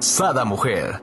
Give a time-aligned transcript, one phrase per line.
[0.00, 1.02] Sada Mujer.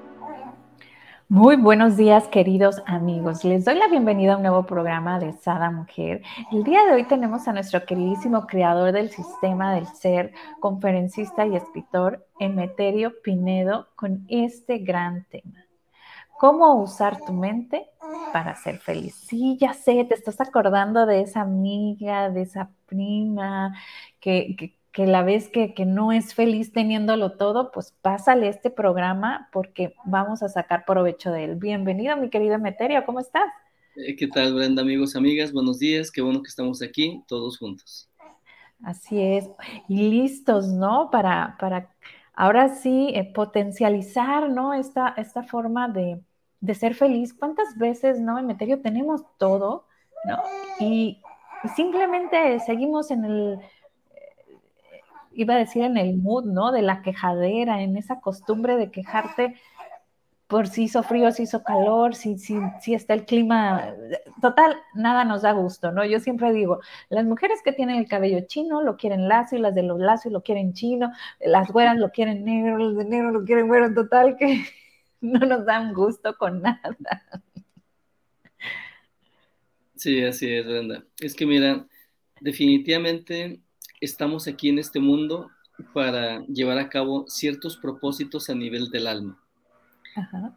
[1.30, 3.44] Muy buenos días, queridos amigos.
[3.44, 6.24] Les doy la bienvenida a un nuevo programa de Sada Mujer.
[6.52, 11.56] El día de hoy tenemos a nuestro queridísimo creador del sistema del ser, conferencista y
[11.56, 15.64] escritor, Emeterio Pinedo, con este gran tema.
[16.40, 17.86] ¿Cómo usar tu mente
[18.34, 19.14] para ser feliz?
[19.14, 23.76] Sí, ya sé, te estás acordando de esa amiga, de esa prima
[24.20, 29.48] que, que que la vez que, no es feliz teniéndolo todo, pues pásale este programa
[29.54, 31.56] porque vamos a sacar provecho de él.
[31.56, 33.46] Bienvenido, mi querido Emeterio, ¿cómo estás?
[33.96, 35.54] Eh, ¿Qué tal, Brenda, amigos, amigas?
[35.54, 38.10] Buenos días, qué bueno que estamos aquí todos juntos.
[38.82, 39.48] Así es,
[39.88, 41.12] y listos, ¿no?
[41.12, 41.94] Para, para
[42.34, 44.74] ahora sí eh, potencializar, ¿no?
[44.74, 46.20] Esta, esta forma de,
[46.60, 47.36] de, ser feliz.
[47.36, 49.86] ¿Cuántas veces, ¿no, Emeterio, tenemos todo,
[50.26, 50.42] ¿no?
[50.80, 51.22] y
[51.76, 53.60] simplemente seguimos en el
[55.38, 56.72] iba a decir en el mood, ¿no?
[56.72, 59.56] De la quejadera, en esa costumbre de quejarte
[60.48, 63.94] por si hizo frío, si hizo calor, si, si, si está el clima.
[64.42, 66.06] Total, nada nos da gusto, ¿no?
[66.06, 69.84] Yo siempre digo, las mujeres que tienen el cabello chino lo quieren lacio las de
[69.84, 73.68] los lacios lo quieren chino, las güeras lo quieren negro, los de negro lo quieren
[73.68, 74.64] güero, total que
[75.22, 76.98] no nos dan gusto con nada.
[79.96, 81.04] Sí, así es, Brenda.
[81.20, 81.86] Es que mira,
[82.40, 83.62] definitivamente
[84.02, 85.50] estamos aquí en este mundo
[85.94, 89.40] para llevar a cabo ciertos propósitos a nivel del alma.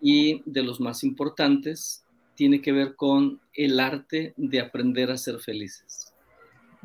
[0.01, 5.39] Y de los más importantes tiene que ver con el arte de aprender a ser
[5.41, 6.15] felices.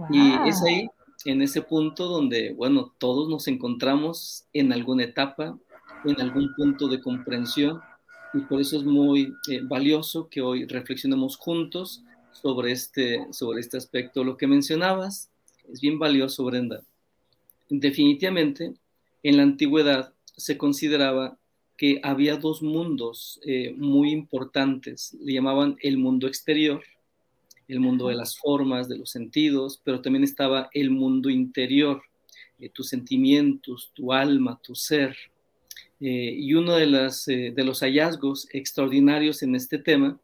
[0.10, 0.90] Y es ahí,
[1.24, 5.58] en ese punto donde, bueno, todos nos encontramos en alguna etapa,
[6.04, 7.80] en algún punto de comprensión,
[8.34, 13.78] y por eso es muy eh, valioso que hoy reflexionemos juntos sobre este, sobre este
[13.78, 14.26] aspecto.
[14.26, 15.32] Lo que mencionabas,
[15.72, 16.84] es bien valioso, Brenda.
[17.70, 18.74] Definitivamente,
[19.24, 21.38] en la antigüedad se consideraba
[21.78, 25.18] que había dos mundos eh, muy importantes.
[25.22, 26.84] Le llamaban el mundo exterior,
[27.68, 32.04] el mundo de las formas, de los sentidos, pero también estaba el mundo interior,
[32.60, 35.18] eh, tus sentimientos, tu alma, tu ser.
[36.00, 40.20] Eh, y uno de, las, de los hallazgos extraordinarios en este tema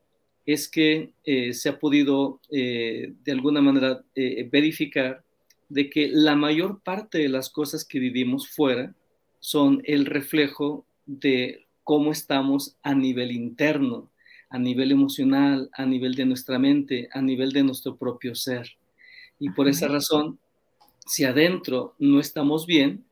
[0.46, 1.12] es que
[1.54, 4.04] se ha podido de alguna manera
[4.52, 5.24] verificar
[5.72, 8.94] de que la mayor parte de las cosas que vivimos fuera
[9.40, 14.10] son el reflejo de cómo estamos a nivel interno,
[14.50, 18.70] a nivel emocional, a nivel de nuestra mente, a nivel de nuestro propio ser.
[19.40, 20.40] Y por esa razón,
[21.06, 23.06] si adentro no estamos bien,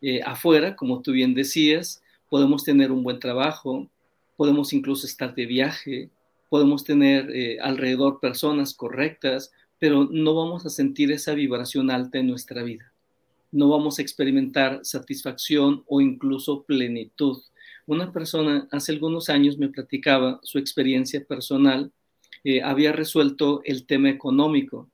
[0.00, 3.90] eh, afuera, como tú bien decías, podemos tener un buen trabajo,
[4.36, 6.08] podemos incluso estar de viaje,
[6.48, 12.28] podemos tener eh, alrededor personas correctas, pero no vamos a sentir esa vibración alta en
[12.28, 12.92] nuestra vida.
[13.52, 17.42] No vamos a experimentar satisfacción o incluso plenitud.
[17.86, 21.92] Una persona hace algunos años me platicaba su experiencia personal,
[22.42, 24.90] eh, había resuelto el tema económico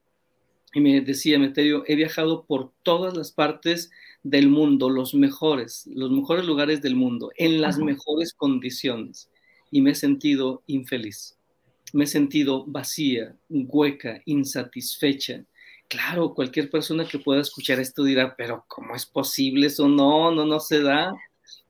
[0.74, 3.90] y me decía, Meterio, he viajado por todas las partes
[4.22, 9.30] del mundo, los mejores, los mejores lugares del mundo, en las mejores condiciones
[9.70, 11.39] y me he sentido infeliz
[11.92, 15.44] me he sentido vacía, hueca, insatisfecha.
[15.88, 19.88] Claro, cualquier persona que pueda escuchar esto dirá, pero ¿cómo es posible eso?
[19.88, 21.12] No, no, no se da.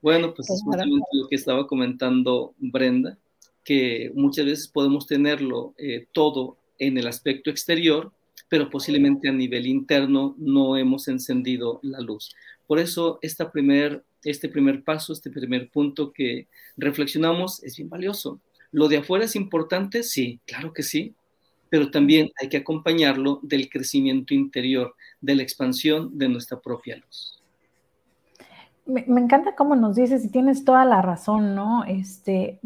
[0.02, 3.18] Bueno, pues es justamente lo que estaba comentando Brenda,
[3.64, 8.12] que muchas veces podemos tenerlo eh, todo en el aspecto exterior,
[8.48, 12.34] pero posiblemente a nivel interno no hemos encendido la luz.
[12.66, 18.40] Por eso esta primer, este primer paso, este primer punto que reflexionamos es bien valioso.
[18.72, 20.02] ¿Lo de afuera es importante?
[20.02, 21.14] Sí, claro que sí,
[21.68, 27.40] pero también hay que acompañarlo del crecimiento interior, de la expansión de nuestra propia luz.
[28.86, 31.84] Me, encanta cómo nos dices, y tienes toda la razón, ¿no?
[31.84, 32.58] Este,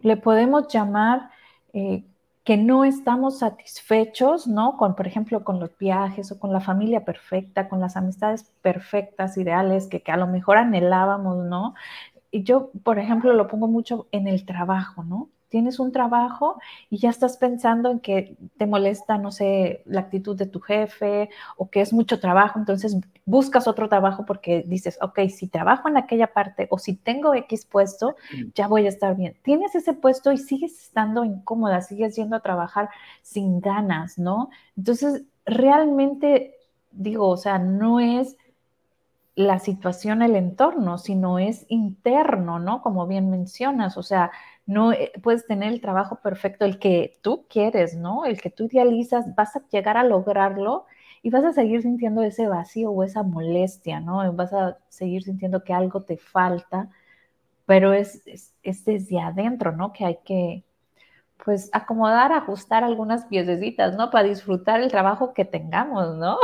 [0.00, 1.30] le podemos llamar
[1.72, 2.04] eh,
[2.44, 4.76] que no estamos satisfechos, ¿no?
[4.76, 9.36] Con, por ejemplo, con los viajes o con la familia perfecta, con las amistades perfectas,
[9.36, 11.74] ideales, que, que a lo mejor anhelábamos, ¿no?
[12.30, 15.30] Y yo, por ejemplo, lo pongo mucho en el trabajo, ¿no?
[15.50, 20.36] tienes un trabajo y ya estás pensando en que te molesta, no sé, la actitud
[20.36, 22.96] de tu jefe o que es mucho trabajo, entonces
[23.26, 27.66] buscas otro trabajo porque dices, ok, si trabajo en aquella parte o si tengo X
[27.66, 28.16] puesto,
[28.54, 29.36] ya voy a estar bien.
[29.42, 32.88] Tienes ese puesto y sigues estando incómoda, sigues yendo a trabajar
[33.22, 34.50] sin ganas, ¿no?
[34.76, 36.54] Entonces, realmente
[36.92, 38.36] digo, o sea, no es
[39.34, 42.82] la situación, el entorno, sino es interno, ¿no?
[42.82, 44.30] Como bien mencionas, o sea,
[44.66, 48.24] no eh, puedes tener el trabajo perfecto, el que tú quieres, ¿no?
[48.24, 50.86] El que tú idealizas, vas a llegar a lograrlo
[51.22, 54.32] y vas a seguir sintiendo ese vacío o esa molestia, ¿no?
[54.32, 56.90] Vas a seguir sintiendo que algo te falta,
[57.66, 58.22] pero es,
[58.62, 59.92] es, desde adentro, ¿no?
[59.92, 60.64] Que hay que,
[61.44, 64.10] pues, acomodar, ajustar algunas piececitas, ¿no?
[64.10, 66.38] Para disfrutar el trabajo que tengamos, ¿no?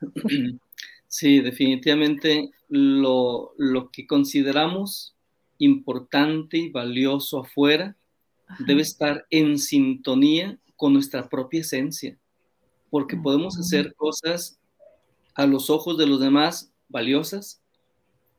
[1.10, 3.52] Sí, definitivamente lo,
[3.92, 5.16] que consideramos
[5.58, 7.96] importante y valioso afuera
[8.60, 12.16] debe estar en sintonía con nuestra propia esencia,
[12.90, 14.60] porque podemos hacer cosas
[15.34, 17.60] a los ojos de los demás valiosas,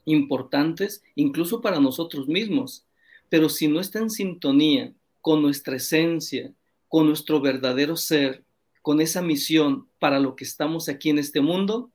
[0.06, 2.85] importantes, incluso para nosotros mismos,
[3.27, 6.53] pero si no está en sintonía con nuestra esencia,
[6.88, 8.45] con nuestro verdadero ser,
[8.81, 11.91] con esa misión para lo que estamos aquí en este mundo,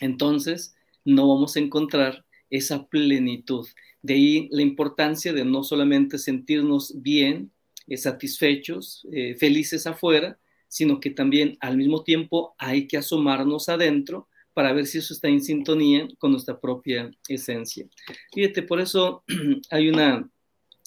[0.00, 0.74] entonces
[1.04, 3.66] no vamos a encontrar esa plenitud.
[4.02, 7.50] De ahí la importancia de no solamente sentirnos bien,
[7.86, 10.38] eh, satisfechos, eh, felices afuera,
[10.68, 15.28] sino que también al mismo tiempo hay que asomarnos adentro para ver si eso está
[15.28, 17.86] en sintonía con nuestra propia esencia.
[18.32, 19.24] Fíjate, por eso
[19.70, 20.28] hay una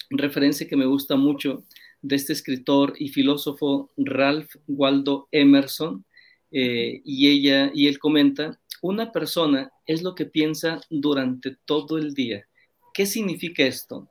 [0.09, 1.63] referencia que me gusta mucho
[2.01, 6.05] de este escritor y filósofo Ralph Waldo Emerson,
[6.51, 12.13] eh, y ella y él comenta una persona es lo que piensa durante todo el
[12.13, 12.45] día.
[12.93, 14.07] ¿Qué significa esto?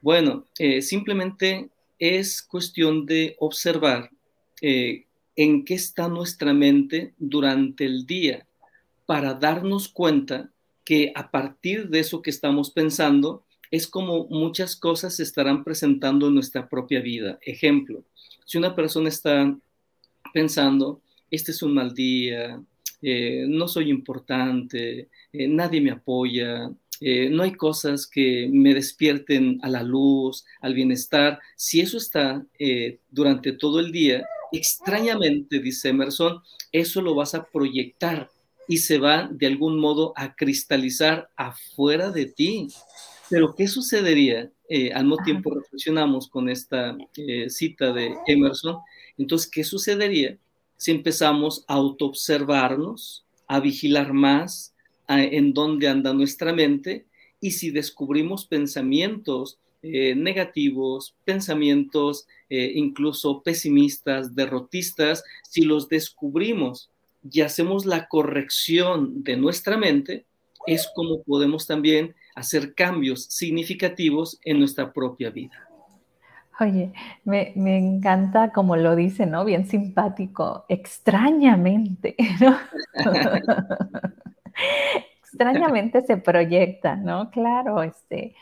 [0.00, 4.10] Bueno, eh, simplemente es cuestión de observar
[4.60, 5.06] eh,
[5.36, 8.46] en qué está nuestra mente durante el día
[9.06, 10.50] para darnos cuenta
[10.84, 16.28] que a partir de eso que estamos pensando es como muchas cosas se estarán presentando
[16.28, 17.38] en nuestra propia vida.
[17.42, 18.04] Ejemplo,
[18.44, 19.56] si una persona está
[20.32, 21.00] pensando,
[21.34, 22.62] este es un mal día,
[23.02, 26.70] eh, no soy importante, eh, nadie me apoya,
[27.00, 31.40] eh, no hay cosas que me despierten a la luz, al bienestar.
[31.56, 32.46] Si eso está
[33.10, 36.40] durante todo el día, extrañamente, dice Emerson,
[36.72, 38.30] eso lo vas a proyectar
[38.68, 42.68] y se va de algún modo a cristalizar afuera de ti.
[43.28, 44.50] Pero ¿qué sucedería?
[44.94, 46.96] al mismo tiempo reflexionamos con esta
[47.48, 48.78] cita de Emerson.
[49.18, 50.38] Entonces, ¿qué sucedería
[50.84, 54.74] si empezamos a autoobservarnos, a vigilar más
[55.08, 57.06] en dónde anda nuestra mente
[57.40, 66.90] y si descubrimos pensamientos eh, negativos, pensamientos eh, incluso pesimistas, derrotistas, si los descubrimos
[67.30, 70.26] y hacemos la corrección de nuestra mente,
[70.66, 75.66] es como podemos también hacer cambios significativos en nuestra propia vida.
[76.60, 76.92] Oye,
[77.24, 79.44] me, encanta como lo dice, ¿no?
[79.44, 82.56] Bien simpático, extrañamente, ¿no?
[85.22, 87.30] extrañamente se proyecta, ¿no?
[87.30, 88.36] Claro, este,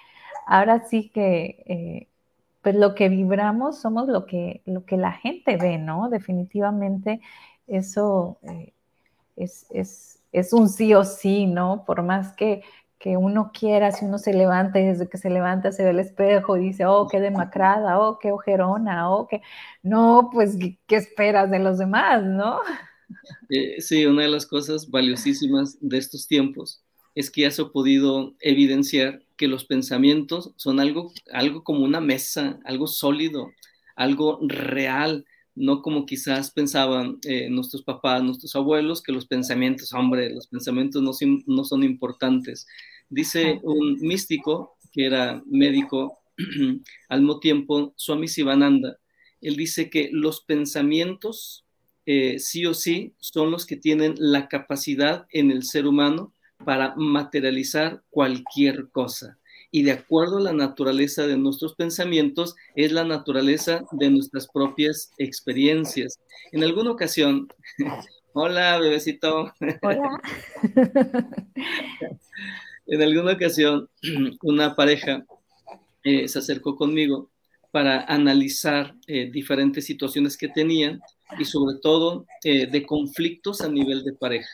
[0.47, 2.09] ahora sí que, eh,
[2.61, 6.11] pues lo que vibramos somos lo que, lo que la gente ve, ¿no?
[6.11, 7.21] Definitivamente
[7.67, 8.73] eso eh,
[9.37, 9.67] es,
[10.33, 11.85] es un sí o sí, ¿no?
[11.85, 12.63] Por más que
[13.03, 15.99] que uno quiera, si uno se levanta y desde que se levanta se ve el
[15.99, 19.43] espejo y dice, oh, qué demacrada, oh, qué ojerona, oh, qué...
[19.83, 22.61] No, pues, ¿qué esperas de los demás, no?
[23.51, 26.85] Eh, sí, una de las cosas valiosísimas de estos tiempos
[27.17, 32.01] es que ya se ha podido evidenciar que los pensamientos son algo, algo como una
[32.01, 33.51] mesa, algo sólido,
[33.97, 40.31] algo real, no como quizás pensaban eh, nuestros papás, nuestros abuelos, que los pensamientos, hombre,
[40.31, 41.11] los pensamientos no,
[41.47, 42.67] no son importantes.
[43.13, 46.21] Dice un místico que era médico
[47.11, 48.97] al mismo tiempo, Swami Sivananda,
[49.43, 51.67] él dice que los pensamientos
[52.07, 56.33] eh, sí o sí son los que tienen la capacidad en el ser humano
[56.65, 59.39] para materializar cualquier cosa.
[59.71, 65.11] Y de acuerdo a la naturaleza de nuestros pensamientos, es la naturaleza de nuestras propias
[65.19, 66.19] experiencias.
[66.51, 67.49] En alguna ocasión,
[68.33, 69.53] hola bebecito.
[69.83, 70.23] Hola.
[72.87, 73.89] en alguna ocasión
[74.43, 75.25] una pareja
[76.05, 77.31] eh, se acercó conmigo
[77.71, 81.01] para analizar eh, diferentes situaciones que tenían
[81.39, 84.51] y sobre todo eh, de conflictos a nivel de pareja.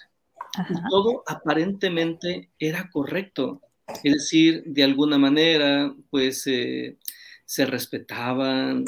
[0.70, 3.61] Y todo aparentemente era correcto.
[4.04, 8.85] Es decir, de alguna manera, pues se respetaban,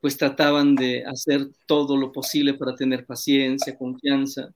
[0.00, 4.52] pues trataban de hacer todo lo posible para tener paciencia, confianza,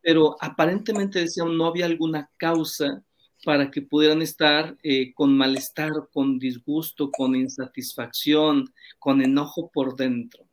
[0.00, 3.02] pero aparentemente decían no había alguna causa
[3.44, 10.44] para que pudieran estar eh, con malestar, con disgusto, con insatisfacción, con enojo por dentro.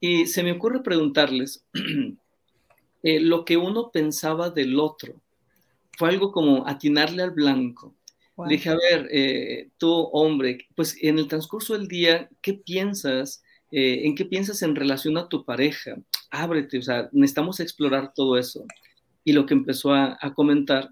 [0.00, 1.64] Y se me ocurre preguntarles,
[3.02, 5.14] eh, lo que uno pensaba del otro
[5.96, 7.94] fue algo como atinarle al blanco.
[8.36, 13.44] Le dije, a ver, eh, tú hombre, pues en el transcurso del día, ¿qué piensas?
[13.70, 15.96] ¿En qué piensas en relación a tu pareja?
[16.30, 18.64] Ábrete, o sea, necesitamos explorar todo eso.
[19.24, 20.90] Y lo que empezó a comentar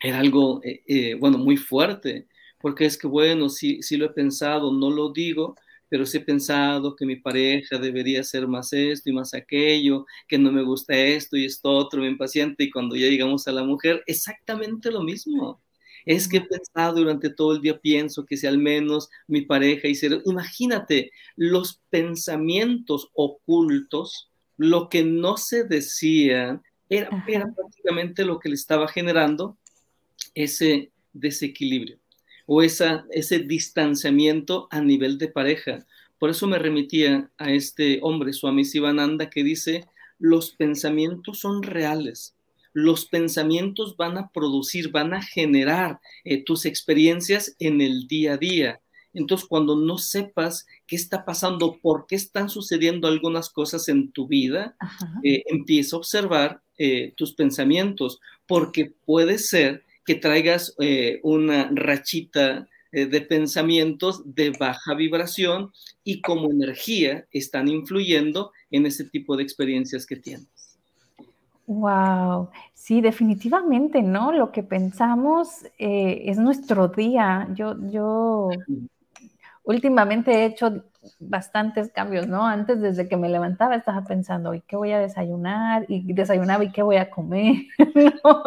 [0.00, 2.26] era algo, eh, eh, bueno, muy fuerte,
[2.58, 5.56] porque es que, bueno, sí, sí lo he pensado, no lo digo,
[5.88, 10.38] pero sí he pensado que mi pareja debería hacer más esto y más aquello, que
[10.38, 13.64] no me gusta esto y esto otro, me impaciente, y cuando ya llegamos a la
[13.64, 15.60] mujer, exactamente lo mismo.
[16.06, 19.88] Es que he pensado durante todo el día, pienso que si al menos mi pareja
[19.88, 28.48] hiciera, imagínate, los pensamientos ocultos, lo que no se decía, era, era prácticamente lo que
[28.48, 29.58] le estaba generando
[30.42, 31.98] ese desequilibrio
[32.46, 35.86] o esa, ese distanciamiento a nivel de pareja.
[36.18, 39.86] Por eso me remitía a este hombre, Swami Sivananda, que dice,
[40.18, 42.34] los pensamientos son reales,
[42.72, 48.36] los pensamientos van a producir, van a generar eh, tus experiencias en el día a
[48.36, 48.80] día.
[49.12, 54.28] Entonces, cuando no sepas qué está pasando, por qué están sucediendo algunas cosas en tu
[54.28, 54.76] vida,
[55.24, 62.68] eh, empieza a observar eh, tus pensamientos, porque puede ser que traigas eh, una rachita
[62.92, 69.44] eh, de pensamientos de baja vibración y como energía están influyendo en ese tipo de
[69.44, 70.48] experiencias que tienes.
[71.66, 74.32] Wow, sí, definitivamente, ¿no?
[74.32, 77.46] Lo que pensamos eh, es nuestro día.
[77.54, 78.50] Yo, yo
[79.62, 80.82] últimamente he hecho
[81.20, 82.44] bastantes cambios, ¿no?
[82.44, 85.86] Antes, desde que me levantaba, estaba pensando, ¿y qué voy a desayunar?
[85.86, 87.54] Y desayunaba, ¿y qué voy a comer?
[88.24, 88.42] ¿No?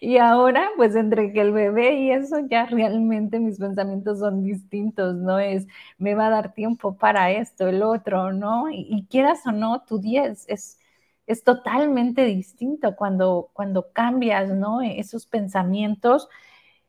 [0.00, 5.16] Y ahora, pues entre que el bebé y eso, ya realmente mis pensamientos son distintos,
[5.16, 5.38] ¿no?
[5.38, 5.66] Es,
[5.98, 8.70] me va a dar tiempo para esto, el otro, ¿no?
[8.70, 10.46] Y, quieras o no, tu día es,
[11.26, 14.80] es, totalmente distinto cuando, cuando cambias, ¿no?
[14.82, 16.28] Esos pensamientos,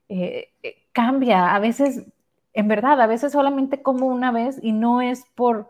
[0.10, 1.56] eh, eh, cambia.
[1.56, 2.06] A veces,
[2.54, 5.70] en verdad, a veces solamente como una vez y no es por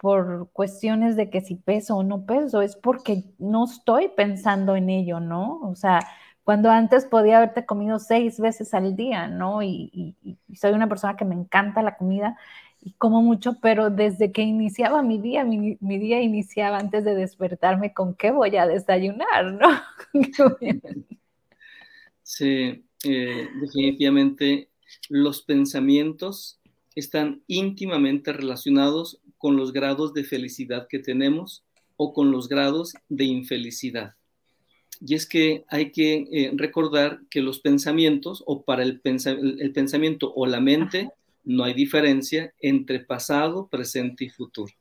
[0.00, 4.90] por cuestiones de que si peso o no peso, es porque no estoy pensando en
[4.90, 5.60] ello, ¿no?
[5.62, 6.00] O sea,
[6.48, 9.62] cuando antes podía haberte comido seis veces al día, ¿no?
[9.62, 10.16] Y,
[10.54, 12.38] soy una persona que me encanta la comida
[12.80, 17.92] y como mucho, pero desde que iniciaba mi día, mi, día iniciaba antes de despertarme
[17.92, 19.68] con qué voy a desayunar, ¿no?
[22.22, 24.70] sí, eh, definitivamente
[25.10, 26.62] los pensamientos
[26.94, 31.66] están íntimamente relacionados con los grados de felicidad que tenemos
[31.98, 34.14] o con los grados de infelicidad.
[35.00, 40.32] Y es que hay que eh, recordar que los pensamientos, o para el, el, pensamiento
[40.34, 41.10] o la mente,
[41.44, 44.72] no hay diferencia entre pasado, presente y futuro.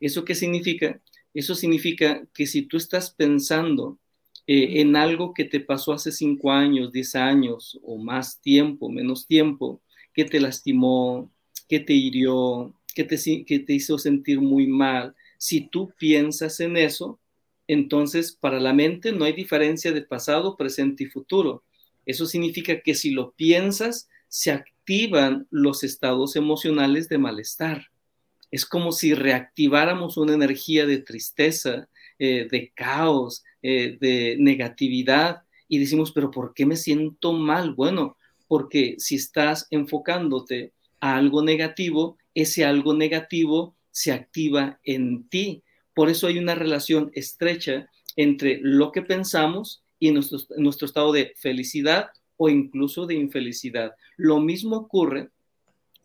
[0.00, 1.00] ¿Eso qué significa?
[1.34, 3.98] Eso significa que si tú estás pensando
[4.46, 9.26] eh, en algo que te pasó hace cinco años, diez años o más tiempo, menos
[9.26, 9.82] tiempo,
[10.14, 11.30] que te lastimó,
[11.68, 16.76] que te hirió, que te, que te hizo sentir muy mal, si tú piensas en
[16.76, 17.20] eso,
[17.68, 21.62] entonces para la mente no hay diferencia de pasado, presente y futuro.
[22.04, 27.86] Eso significa que si lo piensas, se activan los estados emocionales de malestar.
[28.50, 35.78] Es como si reactiváramos una energía de tristeza, eh, de caos, eh, de negatividad y
[35.78, 37.74] decimos, pero ¿por qué me siento mal?
[37.74, 38.16] Bueno,
[38.48, 45.62] porque si estás enfocándote a algo negativo, ese algo negativo se activa en ti.
[45.98, 51.32] Por eso hay una relación estrecha entre lo que pensamos y nuestro, nuestro estado de
[51.34, 53.96] felicidad o incluso de infelicidad.
[54.16, 55.30] Lo mismo ocurre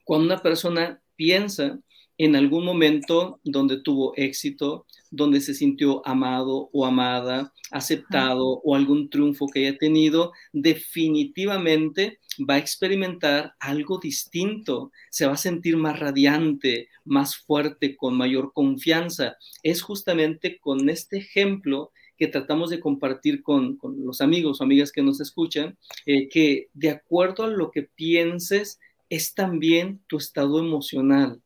[0.03, 1.77] cuando una persona piensa
[2.17, 9.11] en algún momento donde tuvo éxito, donde se sintió amado o amada, aceptado o algún
[9.11, 15.99] triunfo que haya tenido, definitivamente va a experimentar algo distinto, se va a sentir más
[15.99, 19.37] radiante, más fuerte, con mayor confianza.
[19.61, 25.03] Es justamente con este ejemplo que tratamos de compartir con, los amigos o amigas que
[25.03, 25.77] nos escuchan,
[26.07, 28.79] eh, que de acuerdo a lo que pienses,
[29.09, 31.39] es también tu estado emocional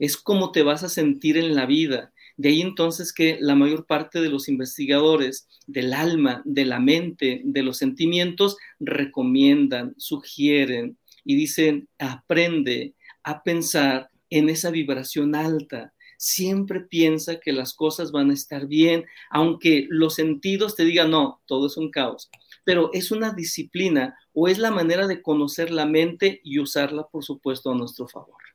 [0.00, 2.12] es cómo te vas a sentir en la vida.
[2.40, 7.42] De ahí entonces que la mayor parte de los investigadores del alma, de la mente,
[7.44, 12.94] de los sentimientos, recomiendan, sugieren y dicen, aprende
[13.24, 15.92] a pensar en esa vibración alta.
[16.16, 21.42] Siempre piensa que las cosas van a estar bien, aunque los sentidos te digan, no,
[21.44, 22.30] todo es un caos.
[22.64, 27.22] Pero es una disciplina o es la manera de conocer la mente y usarla, por
[27.22, 28.49] supuesto, a nuestro favor.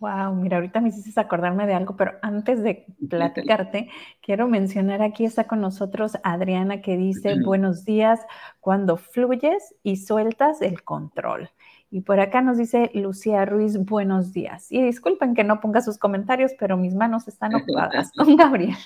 [0.00, 3.88] Wow, mira, ahorita me hiciste acordarme de algo, pero antes de platicarte,
[4.20, 8.20] quiero mencionar aquí está con nosotros Adriana que dice, buenos días,
[8.60, 11.48] cuando fluyes y sueltas el control.
[11.94, 14.70] Y por acá nos dice Lucía Ruiz, buenos días.
[14.72, 18.76] Y disculpen que no ponga sus comentarios, pero mis manos están ocupadas con Gabriel.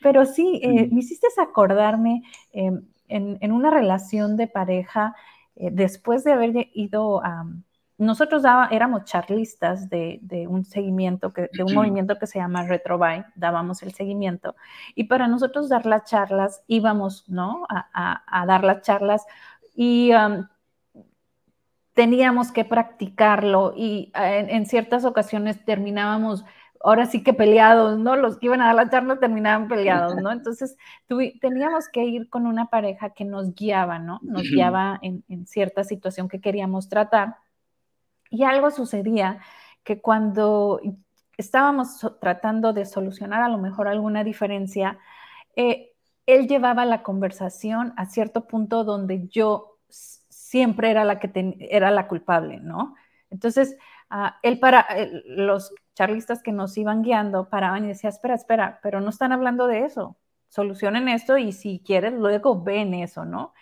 [0.00, 2.22] pero sí, eh, me hiciste acordarme
[2.52, 5.16] em, en, una relación de pareja,
[5.56, 7.46] eh, después de haber ido a
[8.02, 13.82] nosotros éramos charlistas de, un seguimiento, que, de un movimiento que se llama Retrobuy, dábamos
[13.82, 14.56] el seguimiento,
[14.94, 17.66] y para nosotros dar las charlas íbamos, ¿no?
[17.68, 19.24] A, dar las charlas
[19.74, 20.46] y um,
[21.94, 26.44] teníamos que practicarlo y eh, en, ciertas ocasiones terminábamos
[26.84, 28.16] ahora sí que peleados, ¿no?
[28.16, 30.32] Los que iban a dar la charla terminaban peleados, ¿no?
[30.32, 30.76] Entonces
[31.40, 34.18] teníamos que ir con una pareja que nos guiaba, ¿no?
[34.22, 37.36] Nos guiaba en, en, cierta situación que queríamos tratar.
[38.32, 39.40] Y algo sucedía
[39.84, 40.80] que cuando
[41.36, 44.98] estábamos tratando de solucionar a lo mejor alguna diferencia,
[45.54, 45.92] eh,
[46.24, 52.08] él llevaba la conversación a cierto punto donde yo siempre era la que era la
[52.08, 52.94] culpable, ¿no?
[53.28, 53.76] Entonces,
[54.08, 54.86] ah, él para
[55.26, 59.66] los charlistas que nos iban guiando paraban y decía, espera, espera, pero no están hablando
[59.66, 60.16] de eso,
[60.48, 63.52] solucionen esto y si quieres luego ven eso, ¿no?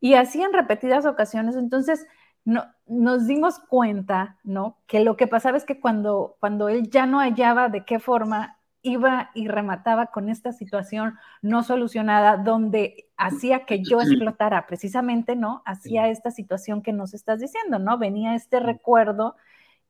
[0.00, 2.06] Y así en repetidas ocasiones, entonces
[2.44, 4.78] no, nos dimos cuenta, ¿no?
[4.86, 8.58] Que lo que pasaba es que cuando, cuando él ya no hallaba de qué forma
[8.82, 15.62] iba y remataba con esta situación no solucionada, donde hacía que yo explotara precisamente, ¿no?
[15.64, 17.96] Hacía esta situación que nos estás diciendo, ¿no?
[17.96, 19.36] Venía este recuerdo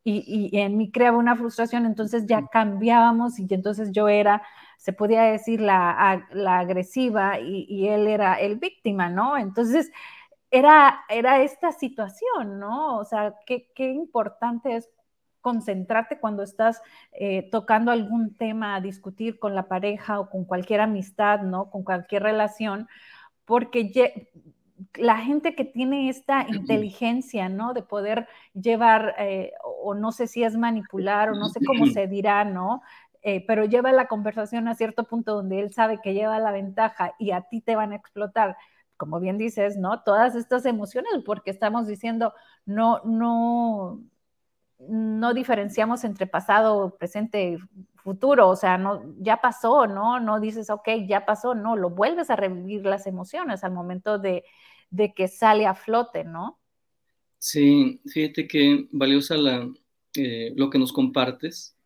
[0.04, 4.42] y, en mí creaba una frustración, entonces ya cambiábamos y entonces yo era,
[4.76, 9.36] se podía decir, la, la agresiva y, y, él era el víctima, ¿no?
[9.38, 9.90] Entonces
[10.54, 12.98] era, era esta situación, ¿no?
[12.98, 14.88] O sea, qué, importante es
[15.40, 16.80] concentrarte cuando estás
[17.12, 21.70] eh, tocando algún tema a discutir con la pareja o con cualquier amistad, ¿no?
[21.70, 22.88] Con cualquier relación,
[23.44, 24.30] porque
[24.94, 27.74] la gente que tiene esta inteligencia, ¿no?
[27.74, 29.52] De poder llevar, eh,
[29.82, 32.80] o no sé si es manipular o no sé cómo se dirá, ¿no?
[33.22, 37.14] Eh, pero lleva la conversación a cierto punto donde él sabe que lleva la ventaja
[37.18, 38.56] y a ti te van a explotar
[38.96, 40.02] como bien dices, ¿no?
[40.02, 42.32] Todas estas emociones, porque estamos diciendo,
[42.64, 44.02] no, no,
[44.78, 47.58] no diferenciamos entre pasado, presente,
[47.96, 50.20] futuro, o sea, no, ya pasó, ¿no?
[50.20, 54.44] No dices, ok, ya pasó, no, lo vuelves a revivir las emociones al momento de,
[55.16, 56.60] que sale a flote, ¿no?
[57.38, 59.68] Sí, fíjate que valiosa la,
[60.14, 61.76] eh, lo que nos compartes,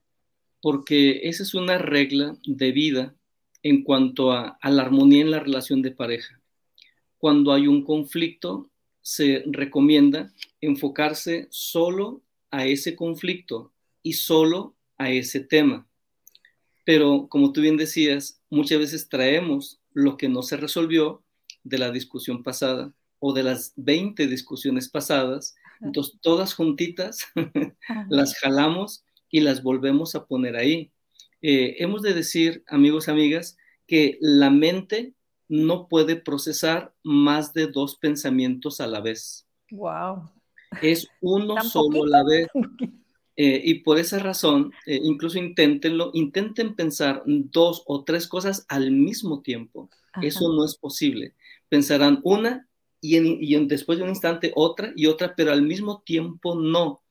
[0.61, 3.15] porque esa es una regla de vida
[3.63, 6.38] en cuanto a la armonía en la relación de pareja
[7.19, 8.71] cuando hay un conflicto,
[9.03, 15.87] se recomienda enfocarse solo a ese conflicto y solo a ese tema.
[16.85, 21.23] Pero como tú bien decías, muchas veces traemos lo que no se resolvió
[21.65, 27.27] de la discusión pasada o de las 20 discusiones pasadas, entonces todas juntitas
[28.09, 30.91] las jalamos y las volvemos a poner ahí.
[31.43, 35.15] Eh, hemos de decir, amigos, amigas, que la mente
[35.49, 39.47] no puede procesar más de dos pensamientos a la vez.
[39.71, 40.31] Wow.
[40.83, 42.49] Es uno solo a la vez.
[43.41, 48.91] Eh, y por esa razón, eh, incluso inténtenlo, intenten pensar dos o tres cosas al
[48.91, 49.89] mismo tiempo.
[50.21, 51.37] Eso no es posible.
[51.69, 52.69] Pensarán una
[53.01, 53.15] y,
[53.55, 57.03] en, después de un instante otra y otra, pero al mismo tiempo no.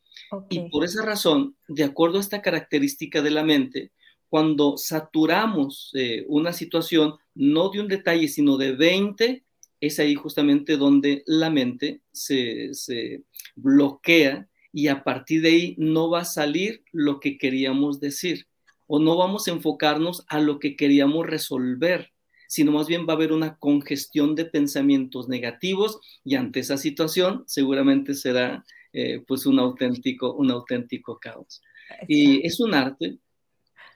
[0.49, 3.93] Y por esa razón, de acuerdo a esta característica de la mente,
[4.29, 9.43] cuando saturamos eh, una situación, no de un detalle, sino de 20,
[9.79, 13.23] es ahí justamente donde la mente se, se
[13.55, 18.47] bloquea y a partir de ahí no va a salir lo que queríamos decir
[18.87, 22.11] o no vamos a enfocarnos a lo que queríamos resolver,
[22.47, 27.43] sino más bien va a haber una congestión de pensamientos negativos y ante esa situación
[27.45, 31.61] seguramente será eh, pues un auténtico, un auténtico caos.
[32.07, 33.19] Y es un arte,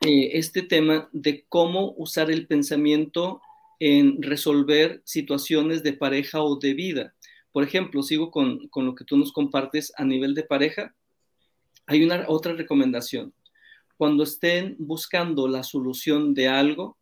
[0.03, 3.39] eh, este tema de cómo usar el pensamiento
[3.79, 7.13] en resolver situaciones de pareja o de vida.
[7.51, 10.95] Por ejemplo, sigo con, lo que tú nos compartes a nivel de pareja.
[11.85, 13.33] Hay una otra recomendación.
[13.95, 16.97] Cuando estén buscando la solución de algo,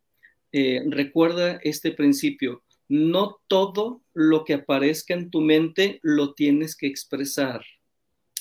[0.51, 2.63] eh, recuerda este principio.
[2.89, 7.63] No todo lo que aparezca en tu mente lo tienes que expresar.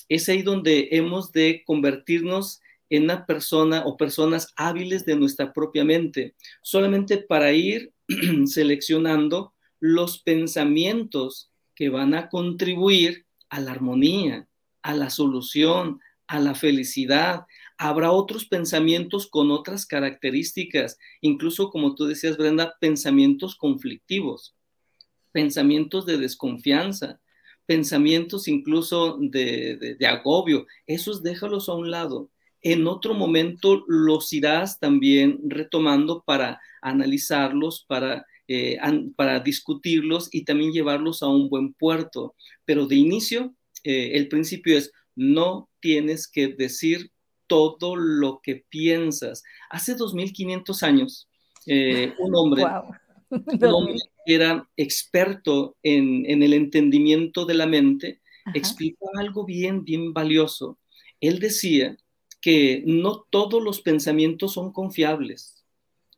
[0.09, 5.83] es ahí donde hemos de convertirnos en una persona o personas hábiles de nuestra propia
[5.83, 7.93] mente, solamente para ir
[8.45, 14.47] seleccionando los pensamientos que van a contribuir a la armonía,
[14.81, 17.45] a la solución, a la felicidad.
[17.77, 24.55] Habrá otros pensamientos con otras características, incluso como tú decías, Brenda, pensamientos conflictivos,
[25.31, 27.19] pensamientos de desconfianza,
[27.65, 30.65] pensamientos incluso de, agobio.
[30.87, 32.29] Esos déjalos a un lado.
[32.61, 38.79] En otro momento los irás también retomando para analizarlos, para eh,
[39.15, 42.33] para discutirlos y también llevarlos a un buen puerto.
[42.65, 47.11] Pero de inicio, eh, el principio es, no tienes que decir
[47.45, 49.43] todo lo que piensas.
[49.69, 51.29] Hace 2500 años,
[51.67, 52.63] eh, un hombre,
[54.25, 58.19] era experto en, el entendimiento de la mente,
[58.55, 60.79] explicaba algo bien, bien valioso.
[61.21, 61.95] Él decía
[62.41, 65.63] que no todos los pensamientos son confiables,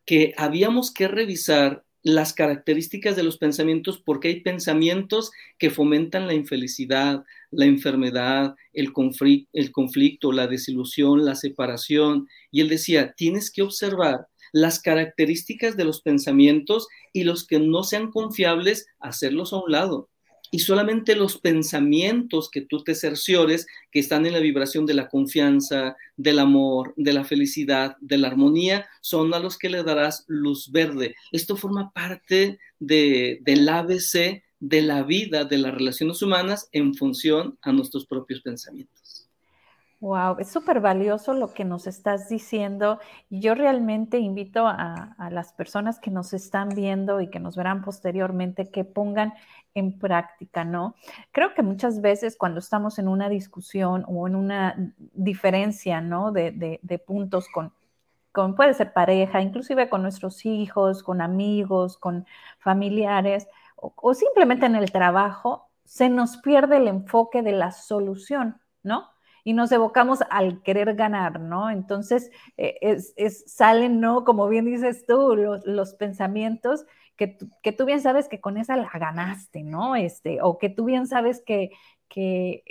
[0.06, 6.34] que habíamos que revisar las características de los pensamientos porque hay pensamientos que fomentan la
[6.34, 12.28] infelicidad, la enfermedad, el, conflicto, la desilusión, la separación.
[12.50, 17.84] Y él decía, tienes que observar las características de los pensamientos y los que no
[17.84, 20.11] sean confiables, hacerlos a un lado
[20.52, 25.08] y solamente los pensamientos que tú te cerciores, que están en la vibración de la
[25.08, 30.26] confianza, del amor, de la felicidad, de la armonía, son a los que le darás
[30.28, 31.16] luz verde.
[31.32, 37.58] Esto forma parte de, del ABC de la vida, de las relaciones humanas en función
[37.64, 39.02] a nuestros propios pensamientos.
[40.02, 43.00] Wow, es súper valioso lo que nos estás diciendo.
[43.30, 48.72] Yo realmente invito a, las personas que nos están viendo y que nos verán posteriormente
[48.72, 49.34] que pongan
[49.74, 50.96] en práctica, ¿no?
[51.32, 56.32] Creo que muchas veces cuando estamos en una discusión o en una diferencia, ¿no?
[56.32, 57.74] De, puntos con,
[58.32, 62.26] con, puede ser pareja, inclusive con nuestros hijos, con amigos, con
[62.60, 69.12] familiares o simplemente en el trabajo, se nos pierde el enfoque de la solución, ¿no?
[69.44, 71.70] y nos evocamos al querer ganar, ¿no?
[71.70, 74.24] Entonces, eh, es, salen, ¿no?
[74.24, 76.86] Como bien dices tú, los, pensamientos
[77.62, 79.96] que, tú bien sabes que con esa la ganaste, ¿no?
[79.96, 81.72] Este, o que tú bien sabes que,
[82.08, 82.64] que,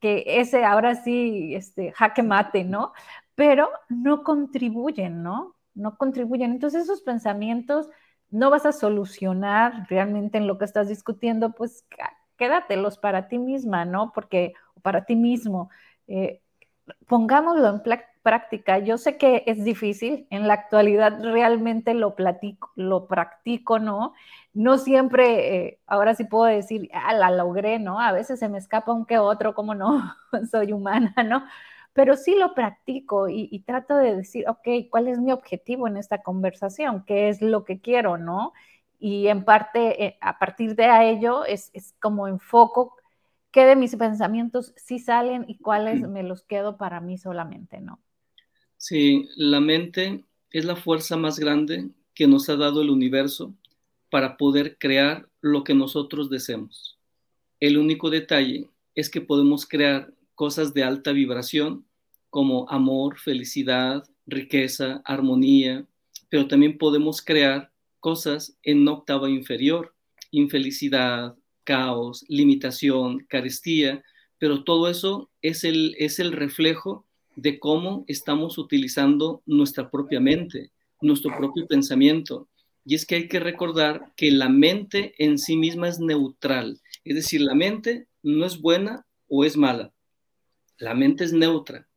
[0.00, 2.92] que ese ahora sí, este, jaque mate, ¿no?
[3.34, 5.56] Pero no contribuyen, ¿no?
[5.74, 6.52] No contribuyen.
[6.52, 7.88] Entonces, esos pensamientos
[8.30, 11.86] no vas a solucionar realmente en lo que estás discutiendo, pues
[12.36, 14.12] quédatelos para ti misma, ¿no?
[14.12, 15.70] Porque, para ti mismo,
[16.06, 16.42] eh,
[17.06, 17.82] pongámoslo en
[18.22, 18.78] práctica.
[18.78, 24.14] Yo sé que es difícil, en la actualidad realmente lo platico, lo practico, ¿no?
[24.54, 28.00] No siempre, eh, ahora sí puedo decir, ah, la logré, ¿no?
[28.00, 30.14] A veces se me escapa un que otro, como no,
[30.50, 31.44] soy humana, ¿no?
[31.92, 36.22] Pero sí lo practico y, trato de decir, ok, ¿cuál es mi objetivo en esta
[36.22, 37.04] conversación?
[37.06, 38.52] ¿Qué es lo que quiero, no?
[38.98, 42.96] Y en parte, eh, a partir de ello, es, es como enfoco
[43.54, 48.02] qué de mis pensamientos sí salen y cuáles me los quedo para mí solamente, ¿no?
[48.76, 53.54] Sí, la mente es la fuerza más grande que nos ha dado el universo
[54.10, 56.98] para poder crear lo que nosotros deseemos.
[57.60, 61.86] El único detalle es que podemos crear cosas de alta vibración
[62.30, 65.86] como amor, felicidad, riqueza, armonía,
[66.28, 69.94] pero también podemos crear cosas en octava inferior,
[70.32, 74.02] infelicidad, caos, limitación, carestía,
[74.38, 80.70] pero todo eso es el, es el reflejo de cómo estamos utilizando nuestra propia mente,
[81.00, 82.48] nuestro propio pensamiento.
[82.84, 87.14] Y es que hay que recordar que la mente en sí misma es neutral, es
[87.14, 89.92] decir, la mente no es buena o es mala,
[90.78, 91.88] la mente es neutra,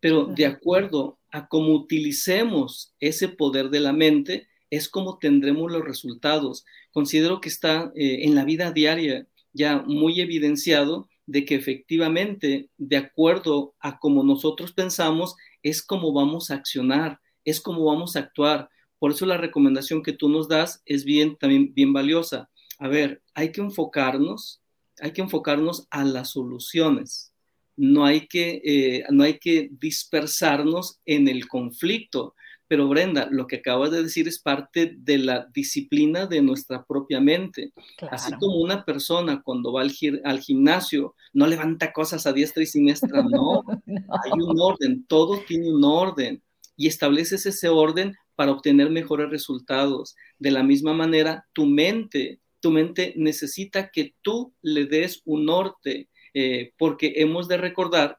[0.00, 5.84] pero de acuerdo a cómo utilicemos ese poder de la mente, es como tendremos los
[5.84, 6.64] resultados.
[6.92, 12.96] Considero que está eh, en la vida diaria ya muy evidenciado de que efectivamente, de
[12.96, 18.68] acuerdo a cómo nosotros pensamos, es como vamos a accionar, es como vamos a actuar.
[18.98, 22.48] Por eso la recomendación que tú nos das es bien, también bien valiosa.
[22.78, 24.60] A ver, hay que enfocarnos,
[25.00, 27.32] hay que enfocarnos a las soluciones.
[27.76, 32.34] No hay que, eh, no hay que dispersarnos en el conflicto.
[32.68, 37.20] Pero Brenda, lo que acabas de decir es parte de la disciplina de nuestra propia
[37.20, 37.72] mente.
[38.10, 39.92] Así como una persona cuando va al,
[40.24, 43.62] al, gimnasio no levanta cosas a diestra y siniestra, no.
[43.86, 46.42] Hay un orden, todo tiene un orden
[46.76, 50.16] y estableces ese orden para obtener mejores resultados.
[50.38, 56.08] De la misma manera, tu mente, tu mente necesita que tú le des un norte,
[56.34, 58.18] eh, porque hemos de recordar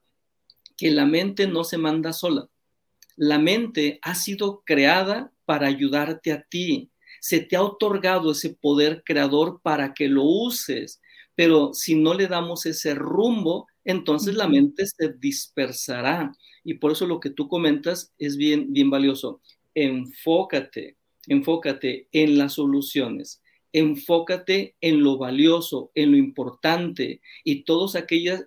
[0.76, 2.48] que la mente no se manda sola.
[3.18, 6.90] La mente ha sido creada para ayudarte a ti.
[7.20, 11.02] Se te ha otorgado ese poder creador para que lo uses,
[11.36, 16.32] pero si no le damos ese rumbo, entonces la mente se dispersará.
[16.64, 19.42] Y por eso lo que tú comentas es bien, bien valioso.
[19.74, 20.96] Enfócate,
[21.28, 23.42] enfócate en las soluciones
[23.74, 27.96] enfócate en lo valioso, en lo importante y todos,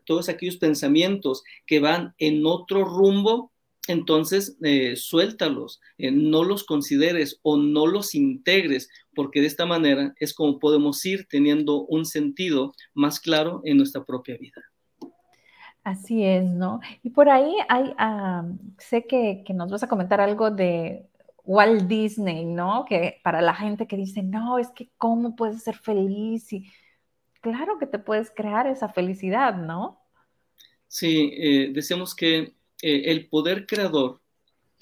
[0.05, 3.53] todos aquellos pensamientos que van en otro rumbo,
[3.91, 10.15] entonces eh, suéltalos, eh, no los consideres o no los integres, porque de esta manera
[10.19, 14.63] es como podemos ir teniendo un sentido más claro en nuestra propia vida.
[15.83, 16.81] Así es, ¿no?
[17.03, 18.45] Y por ahí hay, ah,
[18.79, 21.07] sé que, que, nos vas a comentar algo de
[21.45, 22.85] Walt Disney, ¿no?
[22.87, 26.71] Que para la gente que dice, no, es que cómo puedes ser feliz y
[27.41, 30.01] claro que te puedes crear esa felicidad, ¿no?
[30.87, 34.21] Sí, eh, decíamos que eh, el poder creador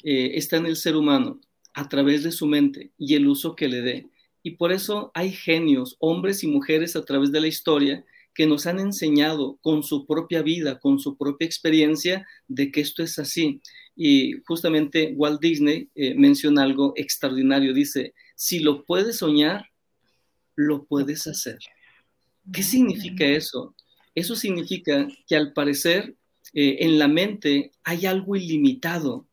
[0.02, 1.40] eh, está en el ser humano
[1.74, 4.06] a través de su mente y el uso que le dé.
[4.42, 8.66] Y por eso hay genios, hombres y mujeres a través de la historia que nos
[8.66, 13.60] han enseñado con su propia vida, con su propia experiencia, de que esto es así.
[13.96, 17.74] Y justamente Walt Disney eh, menciona algo extraordinario.
[17.74, 19.70] Dice, si lo puedes soñar,
[20.54, 21.58] lo puedes hacer.
[22.52, 23.74] ¿Qué significa eso?
[24.14, 26.14] Eso significa que al parecer
[26.54, 29.26] eh, en la mente hay algo ilimitado,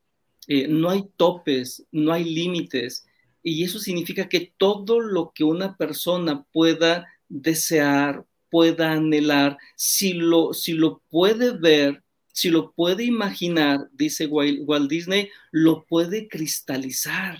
[0.47, 3.05] eh, no hay topes, no hay límites.
[3.41, 10.53] Y eso significa que todo lo que una persona pueda desear, pueda anhelar, si lo,
[10.53, 17.39] si lo puede ver, si lo puede imaginar, dice Walt Disney, lo puede cristalizar.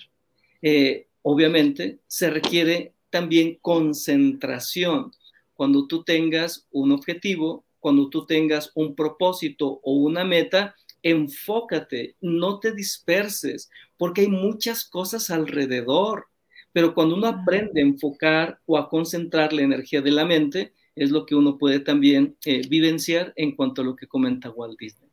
[0.62, 5.12] Eh, obviamente se requiere también concentración.
[5.54, 12.60] Cuando tú tengas un objetivo, cuando tú tengas un propósito o una meta, enfócate, no
[12.60, 16.26] te disperses, porque hay muchas cosas alrededor.
[16.74, 21.12] Pero cuando uno aprende a enfocar o a concentrar la energía de la mente, es
[21.12, 25.12] lo que uno puede también eh, vivenciar en cuanto a lo que comenta Walt Disney.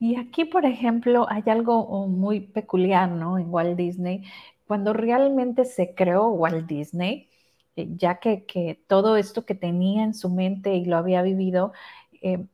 [0.00, 3.38] Y aquí, por ejemplo, hay algo oh, muy peculiar, ¿no?
[3.38, 4.24] En Walt Disney,
[4.66, 7.28] cuando realmente se creó Walt Disney,
[7.76, 11.72] eh, ya que, todo esto que tenía en su mente y lo había vivido
[12.22, 12.46] eh,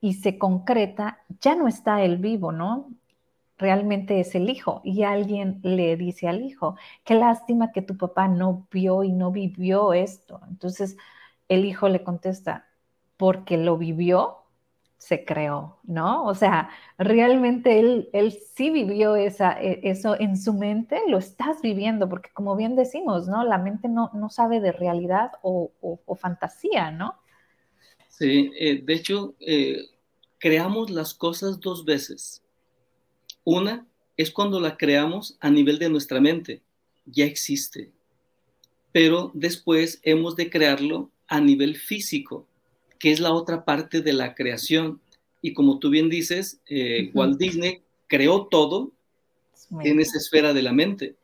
[0.00, 2.88] y se concreta, ya no está él vivo, ¿no?
[3.58, 4.80] realmente es el hijo.
[4.84, 9.30] Y alguien le dice al hijo, qué lástima que tu papá no vio y no
[9.32, 10.40] vivió esto.
[10.48, 10.96] Entonces
[11.48, 12.66] el hijo le contesta,
[13.16, 14.37] porque lo vivió,
[14.98, 16.24] se creó, ¿no?
[16.24, 21.62] O sea, realmente él, él sí vivió esa, e, eso en su mente, lo estás
[21.62, 23.44] viviendo, porque como bien decimos, ¿no?
[23.44, 25.70] La mente no, no sabe de realidad o,
[26.20, 27.14] fantasía, ¿no?
[28.08, 29.76] Sí, eh, de hecho, eh,
[30.38, 32.42] creamos las cosas dos veces
[33.50, 36.60] una es cuando la creamos a nivel de nuestra mente,
[37.06, 37.92] ya existe,
[38.92, 42.47] pero después hemos de crearlo a nivel físico,
[42.98, 45.00] que es la otra parte de la creación.
[45.42, 48.92] Y como tú bien dices, eh, Walt Disney creó todo
[49.82, 51.14] en esa esfera de la mente.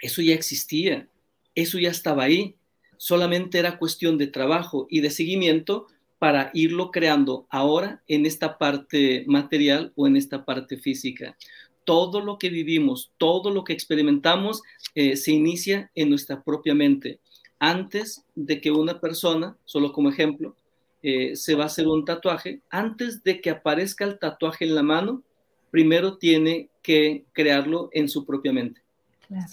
[0.00, 1.08] Eso ya existía,
[1.54, 2.56] eso ya estaba ahí,
[2.96, 5.86] solamente era cuestión de trabajo y de seguimiento
[6.18, 11.36] para irlo creando ahora en esta parte material o en esta parte física.
[11.84, 14.62] Todo lo que vivimos, todo lo que experimentamos
[14.94, 17.18] eh, se inicia en nuestra propia mente.
[17.58, 20.54] Antes de que una persona, solo como ejemplo,
[21.02, 24.82] eh, se va a hacer un tatuaje, antes de que aparezca el tatuaje en la
[24.82, 25.22] mano,
[25.70, 28.82] primero tiene que crearlo en su propia mente.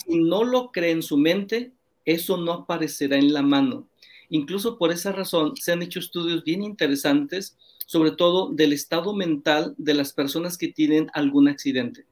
[0.05, 1.71] Si no lo cree en su mente,
[2.05, 3.87] eso no aparecerá en la mano.
[4.29, 9.73] Incluso por esa razón se han hecho estudios bien interesantes, sobre todo del estado mental
[9.77, 12.05] de las personas que tienen algún accidente.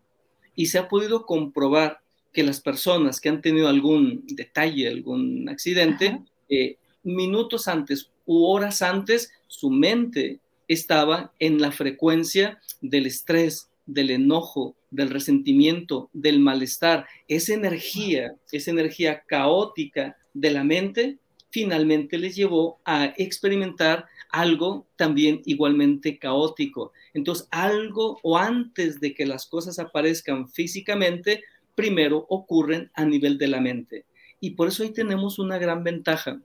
[0.55, 1.99] Y se ha podido comprobar
[2.33, 8.83] que las personas que han tenido algún detalle, algún accidente, eh, minutos antes u horas
[8.83, 17.07] antes, su mente estaba en la frecuencia del estrés, del enojo, del resentimiento, del malestar.
[17.27, 21.17] Esa energía, esa energía caótica de la mente
[21.49, 26.91] finalmente les llevó a experimentar algo también igualmente caótico.
[27.13, 33.47] Entonces, algo o antes de que las cosas aparezcan físicamente, primero ocurren a nivel de
[33.47, 34.05] la mente.
[34.39, 36.41] Y por eso ahí tenemos una gran ventaja.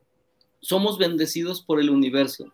[0.63, 2.53] Somos bendecidos por el universo,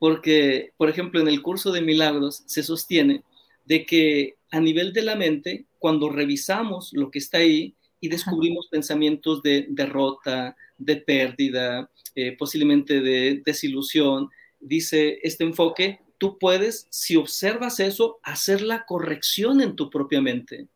[0.00, 3.22] porque, por ejemplo, en el curso de milagros se sostiene
[3.64, 8.68] de que a nivel de la mente, cuando revisamos lo que está ahí, y descubrimos
[8.68, 14.28] pensamientos de derrota, de pérdida, eh, posiblemente de desilusión.
[14.60, 20.68] dice este enfoque, tú puedes, si observas eso, hacer la corrección en tu propia mente.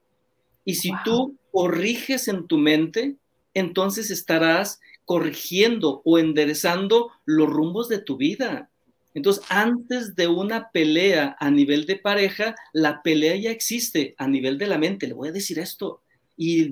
[0.64, 3.16] Y si tú corriges en tu mente,
[3.54, 8.68] entonces estarás corrigiendo o enderezando los rumbos de tu vida.
[9.14, 14.59] Entonces, antes de una pelea a nivel de pareja, la pelea ya existe a nivel
[14.59, 15.07] de la mente.
[15.07, 16.03] Le voy a decir esto
[16.37, 16.68] y,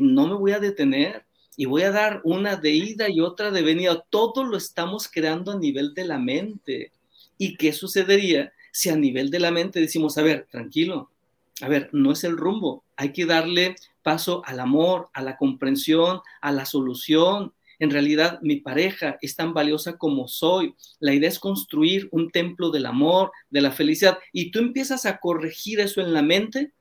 [0.00, 3.62] no me voy a detener y voy a dar una de ida y otra de
[3.62, 4.04] venida.
[4.10, 6.90] Todo lo estamos creando a nivel de la mente.
[7.38, 11.12] ¿Y qué sucedería si a nivel de la mente decimos, a ver, tranquilo,
[11.60, 16.20] a ver, no es el rumbo, hay que darle paso al amor, a la comprensión,
[16.40, 17.52] a la solución.
[17.78, 20.74] En realidad, mi pareja es tan valiosa como soy.
[20.98, 25.18] La idea es construir un templo del amor, de la felicidad, y tú empiezas a
[25.18, 26.72] corregir eso en la mente,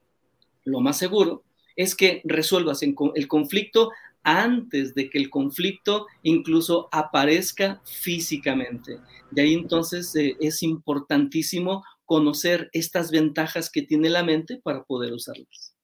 [0.64, 1.44] lo más seguro
[1.76, 3.92] es que resuelvas el conflicto
[4.24, 8.98] antes de que el conflicto incluso aparezca físicamente.
[9.32, 15.14] De ahí entonces eh, es importantísimo conocer estas ventajas que tiene la mente para poder
[15.14, 15.76] usarlas.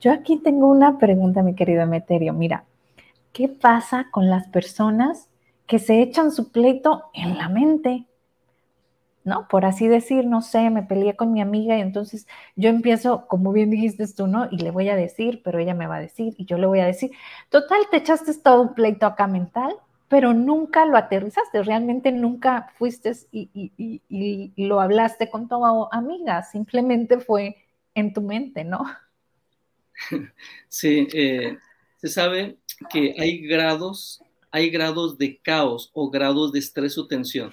[0.00, 2.32] Yo aquí tengo una pregunta, mi querido Emeterio.
[2.32, 2.64] Mira,
[3.34, 5.28] ¿qué pasa con las personas
[5.66, 8.06] que se echan su pleito en la mente?
[9.24, 9.48] ¿no?
[9.48, 13.52] Por así decir, no sé, me peleé con mi amiga y entonces yo empiezo, como
[13.52, 14.48] bien dijiste tú, ¿no?
[14.50, 16.80] Y le voy a decir, pero ella me va a decir y yo le voy
[16.80, 17.10] a decir,
[17.48, 19.74] total, te echaste todo un pleito acá mental,
[20.08, 27.56] pero nunca lo aterrizaste, realmente nunca fuiste y, lo hablaste con tu amiga, simplemente fue
[27.94, 28.84] en tu mente, ¿no?
[30.68, 31.56] Sí, eh,
[31.98, 32.58] se sabe
[32.90, 37.52] que hay grados, hay grados de caos o grados de estrés o tensión.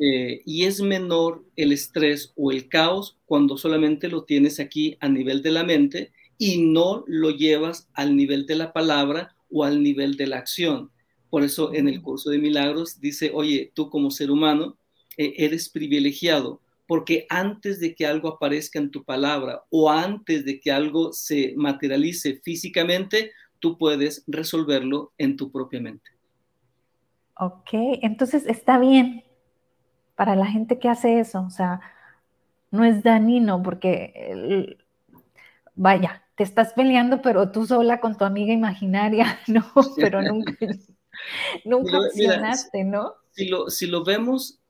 [0.00, 5.08] Eh, y es menor el estrés o el caos cuando solamente lo tienes aquí a
[5.08, 9.82] nivel de la mente y no lo llevas al nivel de la palabra o al
[9.82, 10.90] nivel de la acción.
[11.28, 14.76] Por eso en el curso de milagros dice, oye, tú como ser humano
[15.16, 20.58] eh, eres privilegiado porque antes de que algo aparezca en tu palabra o antes de
[20.58, 26.10] que algo se materialice físicamente, tú puedes resolverlo en tu propia mente.
[27.38, 27.70] Ok,
[28.02, 29.24] entonces está bien
[30.14, 31.42] para la gente que hace eso.
[31.42, 31.80] O sea,
[32.70, 34.76] no es dañino porque,
[35.74, 39.64] vaya, te estás peleando, pero tú sola con tu amiga imaginaria, no,
[39.96, 40.52] pero nunca,
[41.64, 43.14] nunca accionaste, ¿no?
[43.32, 44.60] Si lo, si lo vemos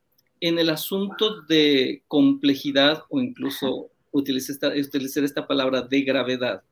[0.40, 6.62] en el asunto de complejidad o incluso utilizar esta, utilizar esta palabra de gravedad.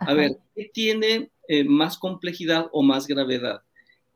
[0.00, 3.62] A ver, ¿qué tiene eh, más complejidad o más gravedad?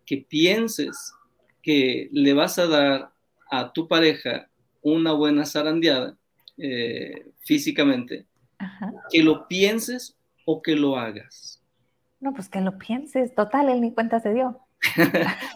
[0.07, 1.15] Que pienses
[1.63, 3.13] que le vas a dar
[3.51, 4.49] a tu pareja
[4.83, 6.17] una buena zarandeada
[6.59, 8.27] eh, físicamente,
[9.11, 11.63] que lo pienses o que lo hagas.
[12.21, 14.61] No, pues que lo pienses, total, él ni cuenta se dio.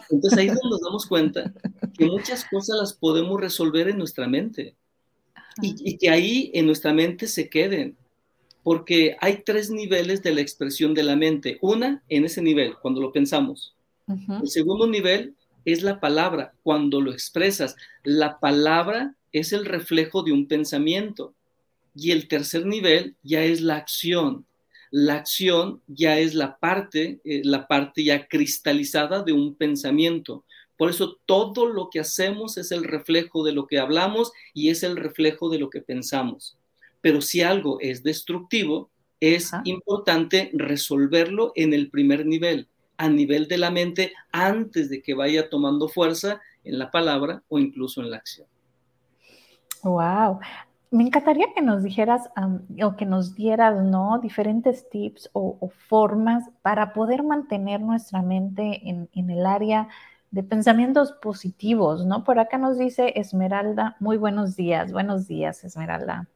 [0.09, 1.53] Entonces ahí nos damos cuenta
[1.97, 4.75] que muchas cosas las podemos resolver en nuestra mente
[5.61, 7.97] y, y, que ahí en nuestra mente se queden,
[8.67, 11.57] porque hay tres niveles de la expresión de la mente.
[11.61, 13.73] Una, en ese nivel, cuando lo pensamos.
[14.09, 16.53] El segundo nivel es la palabra.
[16.63, 21.33] Cuando lo expresas, la palabra es el reflejo de un pensamiento.
[21.95, 24.45] Y el tercer nivel ya es la acción.
[24.91, 30.43] La acción ya es la parte, eh, la parte ya cristalizada de un pensamiento.
[30.75, 34.83] Por eso todo lo que hacemos es el reflejo de lo que hablamos y es
[34.83, 36.56] el reflejo de lo que pensamos.
[37.01, 43.57] Pero si algo es destructivo, es importante resolverlo en el primer nivel a nivel de
[43.57, 48.17] la mente antes de que vaya tomando fuerza en la palabra o incluso en la
[48.17, 48.47] acción.
[49.83, 50.39] Wow.
[50.89, 52.29] Me encantaría que nos dijeras
[52.83, 54.19] o que nos dieras, ¿no?
[54.19, 59.89] Diferentes tips o, formas para poder mantener nuestra mente en, en, el área
[60.31, 62.23] de pensamientos positivos, ¿no?
[62.23, 66.27] Por acá nos dice Esmeralda, muy buenos días, buenos días, Esmeralda.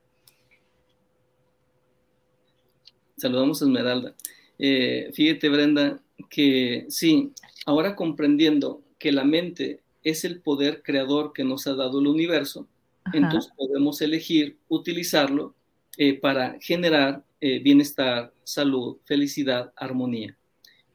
[3.22, 4.16] Saludamos a Esmeralda.
[4.58, 7.32] Eh, fíjate, Brenda, que sí,
[7.68, 12.68] ahora comprendiendo que la mente es el poder creador que nos ha dado el universo,
[13.14, 15.54] entonces podemos elegir utilizarlo
[15.98, 20.36] eh, para generar eh, bienestar, salud, felicidad, armonía.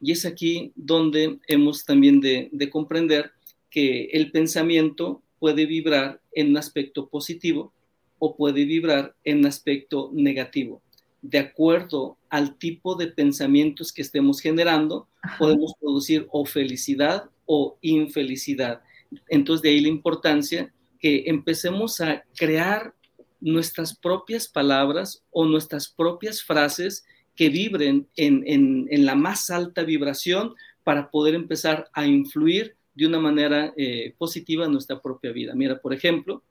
[0.01, 3.31] Y es aquí donde hemos también de, de comprender
[3.69, 7.71] que el pensamiento puede vibrar en un aspecto positivo
[8.19, 10.81] o puede vibrar en un aspecto negativo
[11.21, 15.07] de acuerdo al tipo de pensamientos que estemos generando,
[15.39, 18.81] podemos producir o felicidad o infelicidad.
[19.29, 22.93] Entonces, de ahí la importancia que empecemos a crear
[23.39, 27.05] nuestras propias palabras o nuestras propias frases
[27.35, 33.73] que vibren en, la más alta vibración para poder empezar a influir de una manera
[33.77, 35.53] eh, positiva en nuestra propia vida.
[35.53, 36.41] Mira, por ejemplo,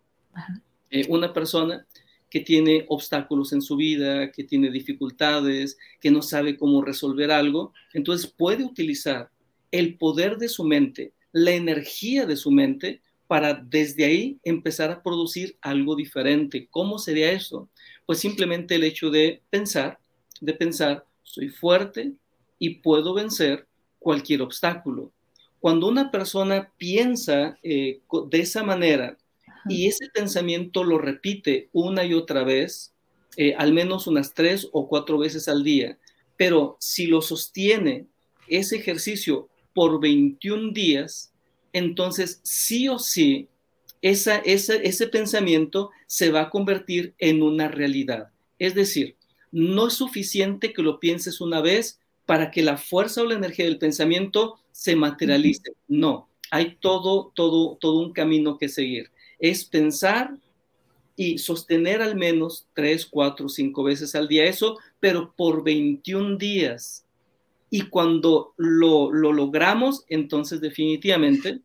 [0.90, 1.84] eh, una persona
[2.36, 7.72] que tiene obstáculos en su vida, que tiene dificultades, que no sabe cómo resolver algo,
[7.94, 9.30] entonces puede utilizar
[9.70, 15.02] el poder de su mente, la energía de su mente, para desde ahí empezar a
[15.02, 16.68] producir algo diferente.
[16.70, 17.70] ¿Cómo sería eso?
[18.04, 19.98] Pues simplemente el hecho de pensar,
[20.42, 22.12] de pensar, soy fuerte
[22.58, 23.66] y puedo vencer
[23.98, 25.10] cualquier obstáculo.
[25.58, 29.16] Cuando una persona piensa eh, de esa manera
[29.68, 32.92] y ese pensamiento lo repite una y otra vez,
[33.36, 35.98] eh, al menos unas tres o cuatro veces al día,
[36.36, 38.06] pero si lo sostiene
[38.48, 41.32] ese ejercicio por 21 días,
[41.72, 43.48] entonces sí o sí
[44.02, 48.30] esa, ese pensamiento se va a convertir en una realidad.
[48.58, 49.16] Es decir,
[49.50, 53.64] no es suficiente que lo pienses una vez para que la fuerza o la energía
[53.64, 55.72] del pensamiento se materialice.
[55.88, 59.10] No, hay todo, todo, todo un camino que seguir.
[59.38, 60.36] Es pensar
[61.16, 67.04] y sostener al menos tres, cuatro, cinco veces al día eso, pero por 21 días.
[67.70, 71.60] Y cuando lo, lo logramos, entonces definitivamente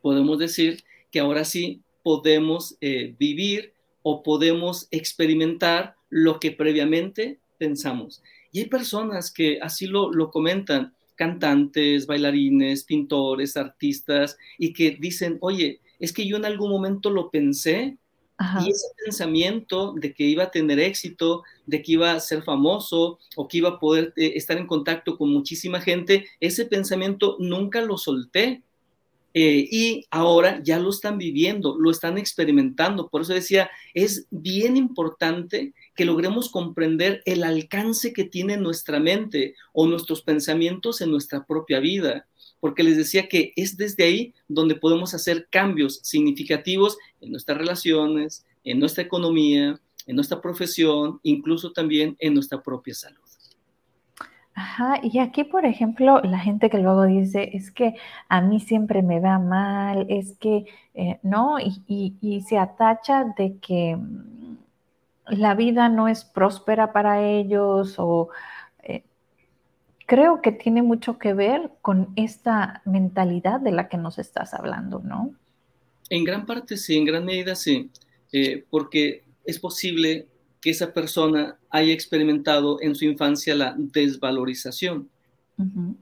[0.00, 8.22] podemos decir que ahora sí podemos eh, vivir o podemos experimentar lo que previamente pensamos.
[8.52, 15.36] Y hay personas que así lo, lo comentan, cantantes, bailarines, pintores, artistas, y que dicen,
[15.40, 17.98] oye, es que yo en algún momento lo pensé
[18.64, 23.18] y ese pensamiento de que iba a tener éxito, de que iba a ser famoso
[23.36, 27.82] o que iba a poder eh, estar en contacto con muchísima gente, ese pensamiento nunca
[27.82, 28.62] lo solté.
[29.32, 33.08] Eh, y ahora ya lo están viviendo, lo están experimentando.
[33.08, 39.54] Por eso decía, es bien importante que logremos comprender el alcance que tiene nuestra mente
[39.72, 42.26] o nuestros pensamientos en nuestra propia vida,
[42.60, 48.46] porque les decía que es desde ahí donde podemos hacer cambios significativos en nuestras relaciones,
[48.64, 53.20] en nuestra economía, en nuestra profesión, incluso también en nuestra propia salud.
[54.54, 57.94] Ajá, y aquí, por ejemplo, la gente que luego dice, es que
[58.28, 61.56] a mí siempre me va mal, es que, eh, ¿no?
[61.60, 64.58] Y, se atacha de que mm,
[65.28, 68.28] la vida no es próspera para ellos o
[70.10, 74.98] creo que tiene mucho que ver con esta mentalidad de la que nos estás hablando,
[75.04, 75.32] ¿no?
[76.08, 77.90] En gran parte sí, en gran medida sí,
[78.32, 80.26] eh, porque es posible
[80.60, 85.08] que esa persona haya experimentado en su infancia la desvalorización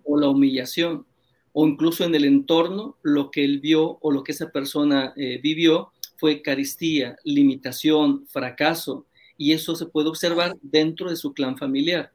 [0.05, 1.05] o la humillación,
[1.53, 5.39] o incluso en el entorno lo que él vio o lo que esa persona eh,
[5.43, 9.05] vivió fue caristía, limitación, fracaso,
[9.37, 12.11] y eso se puede observar dentro de su clan familiar.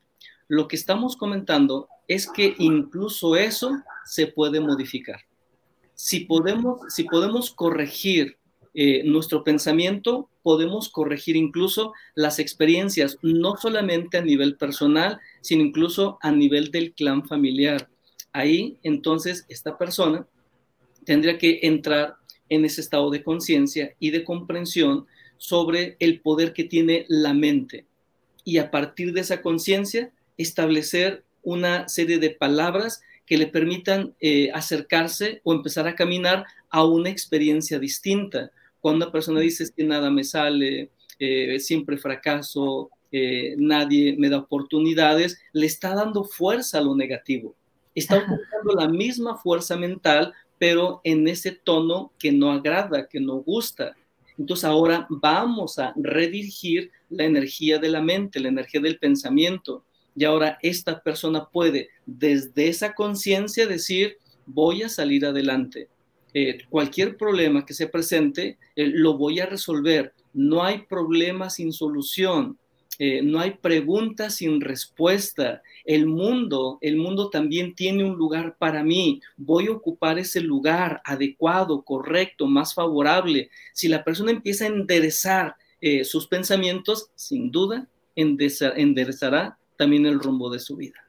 [0.54, 5.22] Lo que estamos comentando es que incluso eso se puede modificar.
[5.96, 8.38] Si podemos, si podemos corregir
[8.76, 16.20] eh, nuestro pensamiento, podemos corregir incluso las experiencias, no solamente a nivel personal, sino incluso
[16.22, 17.90] a nivel del clan familiar.
[18.32, 20.28] Ahí, entonces, esta persona
[21.04, 22.18] tendría que entrar
[22.50, 25.08] en ese estado de conciencia y de comprensión
[25.40, 27.88] sobre el poder que tiene la mente.
[28.44, 34.52] Y a partir de esa conciencia, establecer una serie de palabras que le permitan eh,
[34.54, 40.12] acercarse o empezar a caminar a una experiencia distinta, cuando una persona dice que nada
[40.12, 46.82] me sale, eh, siempre fracaso, eh, nadie me da oportunidades, le está dando fuerza a
[46.82, 47.56] lo negativo.
[47.96, 53.36] Está ocupando la misma fuerza mental, pero en ese tono que no agrada, que no
[53.36, 53.96] gusta.
[54.38, 59.86] Entonces ahora vamos a redirigir la energía de la mente, la energía del pensamiento.
[60.16, 65.88] Y ahora esta persona puede desde esa conciencia decir, voy a salir adelante.
[66.34, 70.14] Eh, cualquier problema que se presente, eh, lo voy a resolver.
[70.34, 72.58] No hay problema sin solución.
[73.00, 75.62] Eh, no hay pregunta sin respuesta.
[75.86, 79.22] El mundo, el mundo también tiene un lugar para mí.
[79.38, 83.50] Voy a ocupar ese lugar adecuado, correcto, más favorable.
[83.74, 85.56] Si la persona empieza a enderezar
[86.06, 91.00] sus pensamientos, sin duda enderezará también el rumbo de su vida.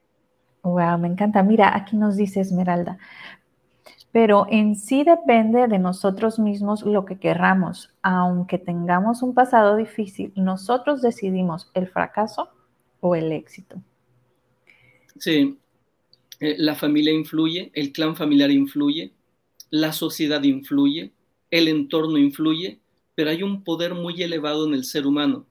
[0.62, 1.42] Wow, me encanta.
[1.42, 2.98] Mira, aquí nos dice Esmeralda,
[4.12, 7.90] pero en sí depende de nosotros mismos lo que querramos.
[8.02, 12.48] Aunque tengamos un pasado difícil, nosotros decidimos el fracaso
[13.00, 13.82] o el éxito.
[15.18, 15.58] Sí,
[16.40, 19.12] eh, la familia influye, el clan familiar influye,
[19.70, 21.12] la sociedad influye,
[21.50, 22.80] el entorno influye,
[23.14, 25.46] pero hay un poder muy elevado en el ser humano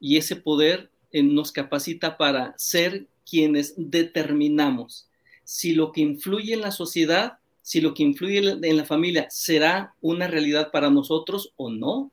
[0.00, 5.08] y ese poder nos capacita para ser quienes determinamos
[5.44, 7.38] si lo que influye en la sociedad
[7.68, 12.10] si lo que influye en la familia será una realidad para nosotros o no.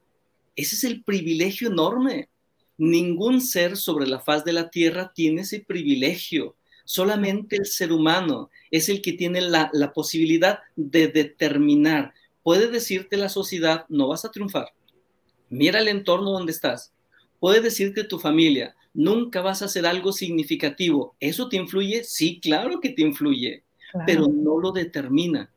[0.57, 2.27] Ese es el privilegio enorme.
[2.77, 6.57] Ningún ser sobre la faz de la tierra tiene ese privilegio.
[6.83, 12.13] Solamente el ser humano es el que tiene la, posibilidad de determinar.
[12.43, 14.73] Puede decirte la sociedad, no vas a triunfar.
[15.49, 16.91] Mira el entorno donde estás.
[17.39, 21.15] Puede decirte tu familia, nunca vas a hacer algo significativo.
[21.19, 22.03] ¿Eso te influye?
[22.03, 23.63] Sí, claro que te influye,
[24.07, 25.51] pero no lo determina.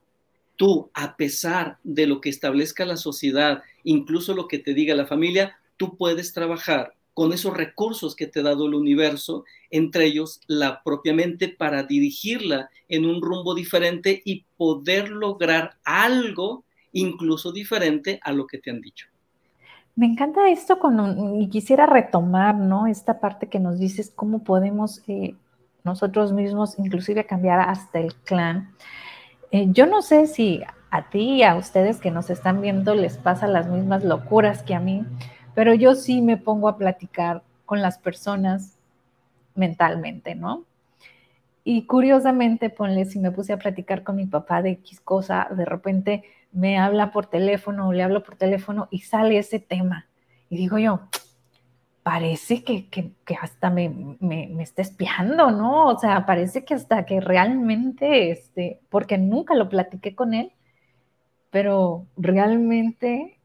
[0.56, 5.06] Tú, a pesar de lo que establezca la sociedad, incluso lo que te diga la
[5.06, 10.40] familia, tú puedes trabajar con esos recursos que te ha dado el universo, entre ellos
[10.46, 18.18] la propia mente, para dirigirla en un rumbo diferente y poder lograr algo incluso diferente
[18.22, 19.06] a lo que te han dicho.
[19.98, 22.86] Me encanta esto con, y quisiera retomar, ¿no?
[22.86, 25.34] Esta parte que nos dices, cómo podemos eh,
[25.82, 28.70] nosotros mismos inclusive cambiar hasta el clan.
[29.50, 33.18] Eh, yo no sé si a ti y a ustedes que nos están viendo les
[33.18, 35.04] pasa las mismas locuras que a mí,
[35.56, 38.78] pero yo sí me pongo a platicar con las personas
[39.56, 40.62] mentalmente, ¿no?
[41.64, 45.64] Y curiosamente, ponle, si me puse a platicar con mi papá de X cosa, de
[45.64, 46.22] repente
[46.52, 50.08] me habla por teléfono o le hablo por teléfono y sale ese tema.
[50.48, 51.08] Y digo yo,
[52.02, 52.88] parece que,
[53.40, 55.88] hasta me, me, está espiando, ¿no?
[55.88, 60.52] O sea, parece que hasta que realmente, este, porque nunca lo platiqué con él,
[61.50, 63.37] pero realmente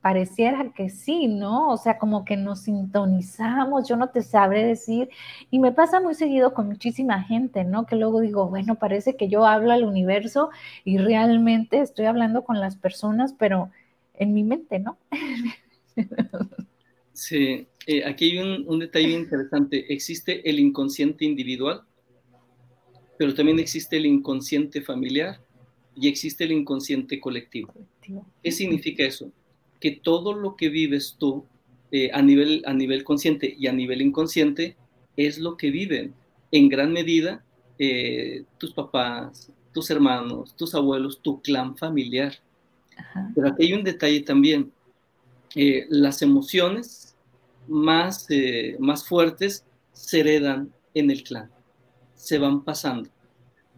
[0.00, 1.68] pareciera que sí, ¿no?
[1.68, 5.08] O sea, como que nos sintonizamos, yo no te sabré decir,
[5.50, 7.86] y me pasa muy seguido con muchísima gente, ¿no?
[7.86, 10.50] Que luego digo, bueno, parece que yo hablo al universo
[10.84, 13.70] y realmente estoy hablando con las personas, pero
[14.14, 14.98] en mi mente, ¿no?
[17.12, 19.92] Sí, eh, aquí hay un, un detalle interesante.
[19.92, 21.82] Existe el inconsciente individual,
[23.18, 25.38] pero también existe el inconsciente familiar
[25.94, 27.74] y existe el inconsciente colectivo.
[28.42, 29.30] ¿Qué significa eso?
[29.80, 31.46] Que todo lo que vives tú
[31.92, 34.76] eh, a, nivel, a nivel consciente y a nivel inconsciente
[35.16, 36.14] es lo que viven
[36.52, 37.42] en gran medida
[37.78, 42.34] eh, tus papás, tus hermanos, tus abuelos, tu clan familiar.
[43.34, 44.70] Pero aquí hay un detalle también.
[45.56, 47.16] Eh, las emociones
[47.66, 48.28] más,
[48.78, 51.50] más fuertes se heredan en el clan,
[52.14, 53.08] se van pasando.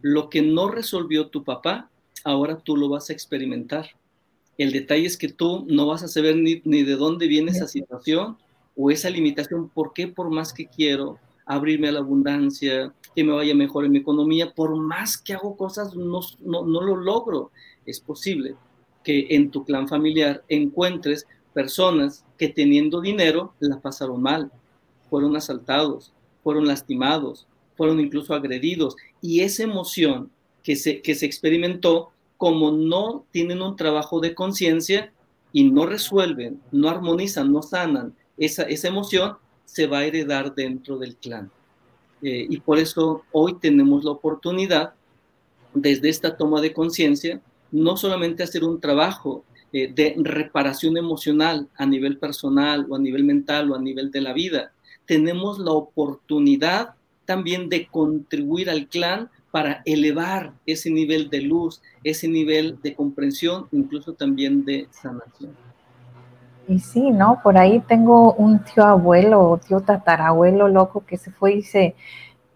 [0.03, 1.89] Lo que no resolvió tu papá,
[2.25, 3.91] ahora tú lo vas a experimentar.
[4.63, 8.37] El detalle es que tú no vas a saber ni, de dónde viene esa situación
[8.77, 9.69] o esa limitación.
[9.69, 13.91] ¿Por qué por más que quiero abrirme a la abundancia, que me vaya mejor en
[13.91, 17.51] mi economía, por más que hago cosas, no, no, no lo logro?
[17.87, 18.55] Es posible
[19.03, 24.53] que en tu clan familiar encuentres personas que teniendo dinero la pasaron mal,
[25.11, 26.13] fueron asaltados,
[26.45, 28.95] fueron lastimados, fueron incluso agredidos.
[29.21, 30.31] Y esa emoción
[30.63, 32.13] que se, que se experimentó
[32.43, 35.13] como no tienen un trabajo de conciencia
[35.53, 41.15] y no resuelven, no armonizan, no sanan esa, emoción, se va a heredar dentro del
[41.15, 41.53] clan.
[42.21, 44.95] Eh, y por eso hoy tenemos la oportunidad,
[45.73, 47.41] desde esta toma de conciencia,
[47.71, 53.23] no solamente hacer un trabajo eh, de reparación emocional a nivel personal o a nivel
[53.23, 54.73] mental o a nivel de la vida,
[55.07, 62.27] tenemos la oportunidad también de contribuir al clan para elevar ese nivel de luz, ese
[62.27, 65.53] nivel de comprensión, incluso también de sanación.
[66.67, 67.41] Y sí, ¿no?
[67.43, 71.95] Por ahí tengo un tío abuelo o tío tatarabuelo loco que se fue y se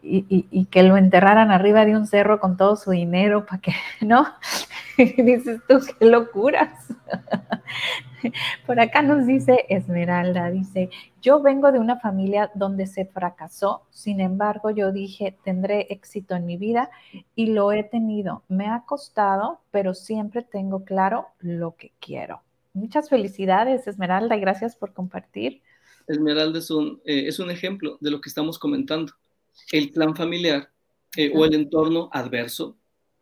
[0.08, 4.26] y, que lo enterraran arriba de un cerro con todo su dinero para que, ¿no?
[4.96, 6.70] dices tú, qué locuras.
[8.66, 10.90] Por acá nos dice Esmeralda, dice,
[11.22, 16.46] yo vengo de una familia donde se fracasó, sin embargo yo dije, tendré éxito en
[16.46, 16.90] mi vida
[17.34, 18.42] y lo he tenido.
[18.48, 22.42] Me ha costado, pero siempre tengo claro lo que quiero.
[22.74, 25.62] Muchas felicidades, Esmeralda, y gracias por compartir.
[26.06, 29.12] Esmeralda es un, eh, es un ejemplo de lo que estamos comentando
[29.72, 30.70] el clan familiar
[31.16, 32.76] eh, o el entorno adverso.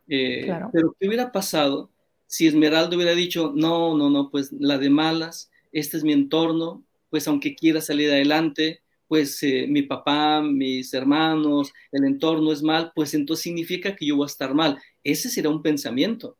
[0.08, 1.90] Eh, pero ¿qué hubiera pasado
[2.26, 6.84] si Esmeralda hubiera dicho, no, no, no, pues la de malas, este es mi entorno,
[7.10, 12.92] pues aunque quiera salir adelante, pues eh, mi papá, mis hermanos, el entorno es mal,
[12.94, 14.78] pues entonces significa que yo voy a estar mal.
[15.02, 16.36] Ese será un pensamiento.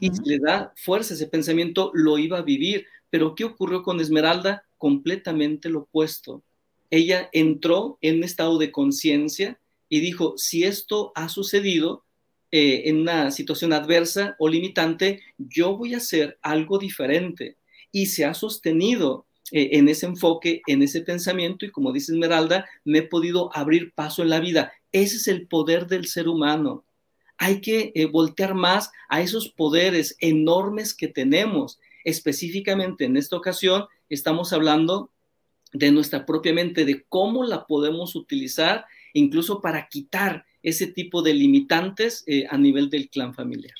[0.00, 2.86] Y si le da fuerza ese pensamiento, lo iba a vivir.
[3.08, 4.64] Pero ¿qué ocurrió con Esmeralda?
[4.76, 6.42] Completamente lo opuesto
[6.90, 9.58] ella entró en un estado de conciencia
[9.88, 12.04] y dijo, si esto ha sucedido
[12.52, 17.56] eh, en una situación adversa o limitante, yo voy a hacer algo diferente.
[17.92, 22.66] Y se ha sostenido eh, en ese enfoque, en ese pensamiento, y como dice Esmeralda,
[22.84, 24.72] me he podido abrir paso en la vida.
[24.92, 26.84] Ese es el poder del ser humano.
[27.42, 31.80] hay que eh, voltear más a esos poderes enormes que tenemos.
[32.04, 35.10] Específicamente en esta ocasión estamos hablando
[35.72, 38.84] de nuestra propia mente, de cómo la podemos utilizar
[39.14, 43.74] incluso para quitar ese tipo de limitantes eh, a nivel del clan familiar.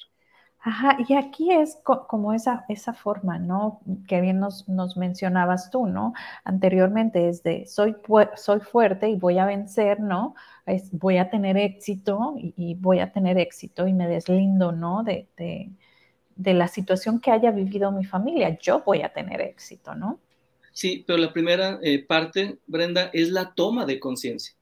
[0.63, 3.81] Ajá, y aquí es como esa, esa forma, ¿no?
[4.07, 6.13] Que bien nos, nos, mencionabas tú, ¿no?
[6.45, 7.97] Anteriormente es de soy,
[8.37, 10.35] soy fuerte y voy a vencer, ¿no?
[10.67, 15.03] Es, voy a tener éxito y, voy a tener éxito y me deslindo, ¿no?
[15.03, 15.71] De, de,
[16.37, 20.21] de, la situación que haya vivido mi familia, yo voy a tener éxito, ¿no?
[20.73, 24.55] Sí, pero la primera eh, parte, Brenda, es la toma de conciencia.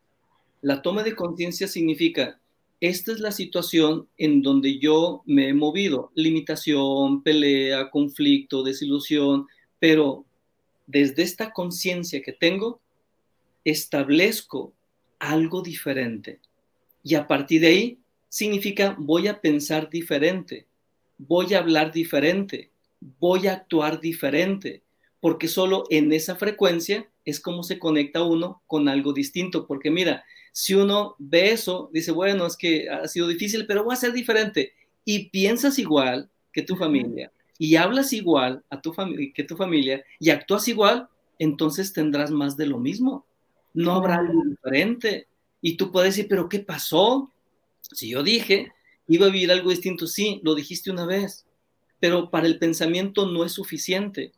[0.60, 2.40] La toma de conciencia significa
[2.80, 9.46] esta es la situación en donde yo me he movido, limitación, pelea, conflicto, desilusión,
[9.80, 10.24] pero
[10.86, 12.80] desde esta conciencia que tengo,
[13.64, 14.72] establezco
[15.18, 16.40] algo diferente.
[17.02, 17.98] Y a partir de ahí
[18.28, 20.66] significa voy a pensar diferente,
[21.18, 22.70] voy a hablar diferente,
[23.18, 24.82] voy a actuar diferente,
[25.20, 30.24] porque solo en esa frecuencia es como se conecta uno con algo distinto, porque mira,
[30.52, 34.12] si uno ve eso, dice, bueno, es que ha sido difícil, pero voy a ser
[34.12, 34.72] diferente.
[35.04, 38.94] Y piensas igual que tu familia, y hablas igual a tu
[39.34, 43.26] que tu familia, y actúas igual, entonces tendrás más de lo mismo.
[43.74, 45.28] No habrá algo diferente.
[45.60, 47.32] Y tú puedes decir, pero ¿qué pasó?
[47.80, 48.72] Si yo dije,
[49.06, 51.46] iba a vivir algo distinto, sí, lo dijiste una vez,
[52.00, 54.32] pero para el pensamiento no es suficiente.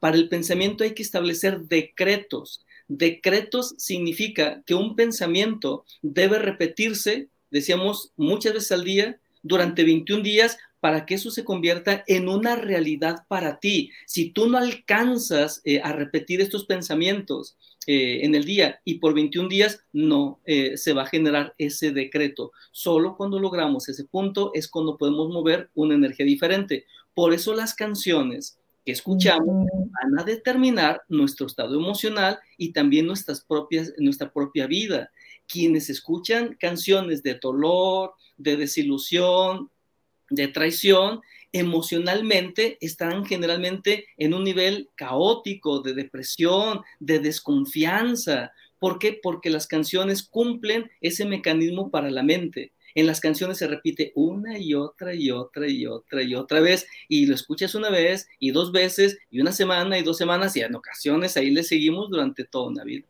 [0.00, 8.12] Para el pensamiento hay que establecer decretos, Decretos significa que un pensamiento debe repetirse, decíamos,
[8.16, 13.24] muchas veces al día, durante 21 días, para que eso se convierta en una realidad
[13.26, 13.90] para ti.
[14.04, 17.56] Si tú no alcanzas eh, a repetir estos pensamientos
[17.86, 21.90] eh, en el día y por 21 días, no eh, se va a generar ese
[21.90, 22.52] decreto.
[22.70, 26.84] Solo cuando logramos ese punto es cuando podemos mover una energía diferente.
[27.14, 33.40] Por eso las canciones que escuchamos van a determinar nuestro estado emocional y también nuestras
[33.40, 35.10] propias, nuestra propia vida.
[35.46, 39.70] Quienes escuchan canciones de dolor, de desilusión,
[40.30, 41.20] de traición,
[41.52, 48.52] emocionalmente están generalmente en un nivel caótico, de depresión, de desconfianza.
[48.78, 49.18] ¿Por qué?
[49.22, 54.58] Porque las canciones cumplen ese mecanismo para la mente en las canciones se repite una
[54.58, 58.50] y otra y otra y otra y otra vez y lo escuchas una vez y
[58.50, 62.44] dos veces y una semana y dos semanas y en ocasiones ahí le seguimos durante
[62.44, 63.06] toda una vida.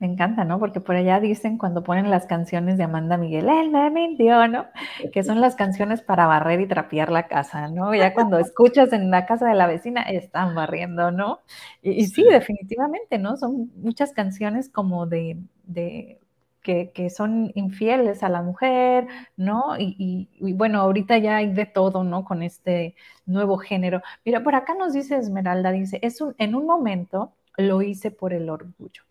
[0.00, 0.58] Me encanta, ¿no?
[0.58, 4.66] Porque por allá dicen cuando ponen las canciones de Amanda Miguel, él me mintió, ¿no?
[5.12, 7.94] Que son las canciones para barrer y trapear la casa, ¿no?
[7.94, 11.40] Ya cuando escuchas en la casa de la vecina, están barriendo, ¿no?
[11.80, 13.36] Y, sí, definitivamente, ¿no?
[13.36, 16.18] Son muchas canciones como de, de
[16.64, 19.06] que, son infieles a la mujer,
[19.36, 19.76] ¿no?
[19.78, 22.24] Y, bueno, ahorita ya hay de todo, ¿no?
[22.24, 22.96] Con este
[23.26, 24.02] nuevo género.
[24.24, 28.32] Mira, por acá nos dice Esmeralda, dice, es un, en un momento lo hice por
[28.32, 29.02] el orgullo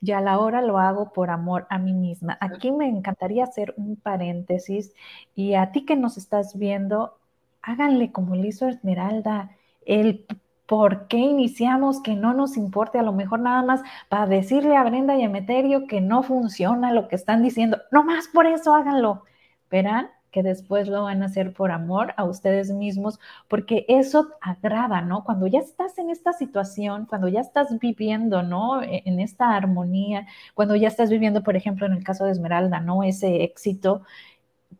[0.00, 2.36] y a la hora lo hago por amor a mí misma.
[2.40, 4.92] Aquí me encantaría hacer un paréntesis
[5.34, 7.18] y a ti que nos estás viendo,
[7.62, 9.50] háganle como le hizo Esmeralda,
[9.86, 10.26] el
[10.66, 14.84] ¿Por qué iniciamos que no nos importe a lo mejor nada más para decirle a
[14.84, 17.78] Brenda y a Emeterio que no funciona lo que están diciendo?
[17.90, 19.24] No más por eso háganlo.
[19.70, 25.00] Verán que después lo van a hacer por amor a ustedes mismos, porque eso agrada,
[25.00, 25.22] ¿no?
[25.22, 28.82] Cuando ya estás en esta situación, cuando ya estás viviendo, ¿no?
[28.82, 32.80] E, en esta armonía, cuando ya estás viviendo, por ejemplo, en el caso de Esmeralda,
[32.80, 33.04] ¿no?
[33.04, 34.02] Ese éxito,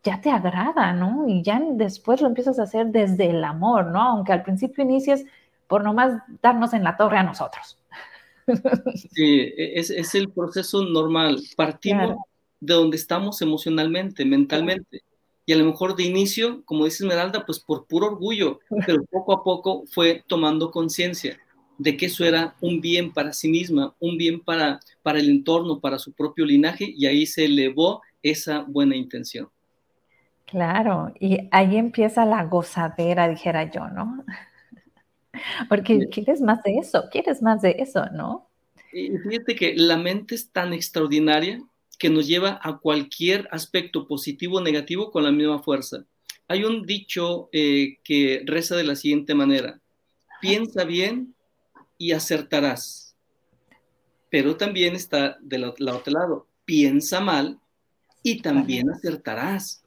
[0.03, 1.29] ya te agrada, ¿no?
[1.29, 4.03] Y ya después lo empiezas a hacer desde el amor, ¿no?
[4.03, 5.25] Aunque al principio inicies
[5.75, 7.77] por nomás darnos en la torre a nosotros.
[8.95, 11.43] Sí, e, es, el proceso normal.
[11.57, 12.15] Partimos
[12.61, 15.03] de donde estamos emocionalmente, mentalmente.
[15.45, 19.33] Y a lo mejor de inicio, como dice Esmeralda, pues por puro orgullo, pero poco
[19.33, 21.41] a poco fue tomando conciencia
[21.77, 25.81] de que eso era un bien para sí misma, un bien para, para el entorno,
[25.81, 29.49] para su propio linaje, y ahí se elevó esa buena intención.
[30.47, 34.25] Claro, y ahí empieza la gozadera, dijera yo, ¿no?
[35.69, 38.49] Porque quieres más de eso, quieres más de eso, ¿no?
[38.93, 41.63] Y fíjate que la mente es tan extraordinaria
[41.99, 46.05] que nos lleva a cualquier aspecto positivo o negativo con la misma fuerza.
[46.49, 49.81] Hay un dicho eh, que reza de la siguiente manera,
[50.41, 51.35] piensa bien
[51.99, 53.17] y acertarás.
[54.31, 57.59] Pero también está del otro lado, piensa mal
[58.23, 59.83] y también acertarás.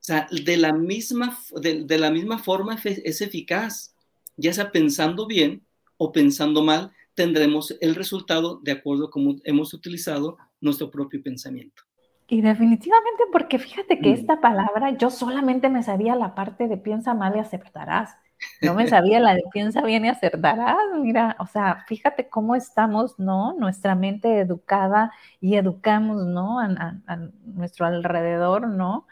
[0.00, 3.94] O sea, de la misma, de la misma forma es eficaz
[4.40, 5.66] ya sea pensando bien
[5.96, 11.82] o pensando mal, tendremos el resultado de acuerdo a cómo hemos utilizado nuestro propio pensamiento.
[12.28, 14.12] Y definitivamente, porque fíjate que Mm.
[14.12, 18.16] esta palabra yo solamente me sabía la parte de piensa mal y acertarás.
[18.60, 20.76] No me sabía la de piensa bien y acertarás.
[21.00, 23.54] Mira, o sea, fíjate cómo estamos, ¿no?
[23.58, 26.60] Nuestra mente educada y educamos, ¿no?
[26.60, 29.06] A, a- a nuestro alrededor, ¿no?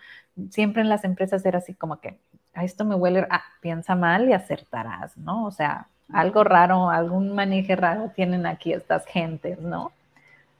[0.50, 2.20] Siempre en las empresas era así como que
[2.58, 5.46] a esto me huele, ah, piensa mal y acertarás, ¿no?
[5.46, 9.92] O sea, algo raro, algún maneje raro tienen aquí estas gentes, ¿no?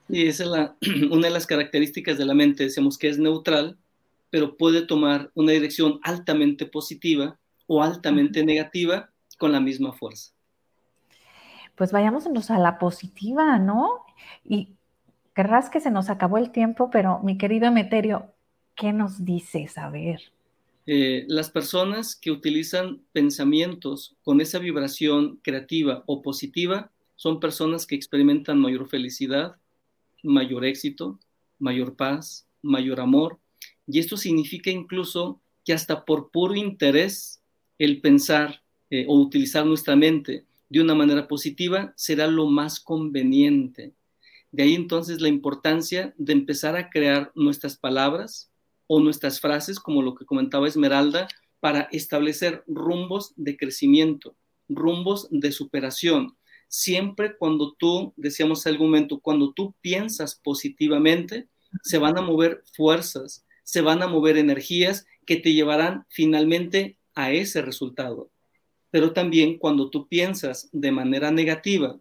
[0.09, 0.77] Y esa es la,
[1.11, 3.77] una de las características de la mente, decíamos que es neutral,
[4.31, 7.37] pero puede tomar una dirección altamente positiva
[7.67, 10.33] o altamente negativa con la misma fuerza.
[11.75, 14.05] Pues vayámonos a la positiva, ¿no?
[14.45, 14.77] Y
[15.35, 18.33] querrás que se nos acabó el tiempo, pero mi querido Emeterio,
[18.77, 19.79] ¿qué nos dices?
[19.79, 20.21] A ver.
[20.91, 27.95] Eh, las personas que utilizan pensamientos con esa vibración creativa o positiva son personas que
[27.95, 29.57] experimentan mayor felicidad,
[30.23, 31.19] mayor éxito,
[31.59, 33.39] mayor paz, mayor amor.
[33.87, 37.43] Y esto significa incluso que hasta por puro interés
[37.79, 43.93] el pensar eh, o utilizar nuestra mente de una manera positiva será lo más conveniente.
[44.53, 48.51] De ahí entonces la importancia de empezar a crear nuestras palabras
[48.89, 51.29] o nuestras frases, como lo que comentaba Esmeralda,
[51.61, 54.35] para establecer rumbos de crecimiento,
[54.69, 56.37] rumbos de superación.
[56.67, 61.47] Siempre cuando tú, decíamos algún momento, cuando tú piensas positivamente,
[61.83, 67.33] se van a mover fuerzas, se van a mover energías que te llevarán finalmente a
[67.33, 68.31] ese resultado.
[68.91, 71.99] Pero también cuando tú piensas de manera negativa,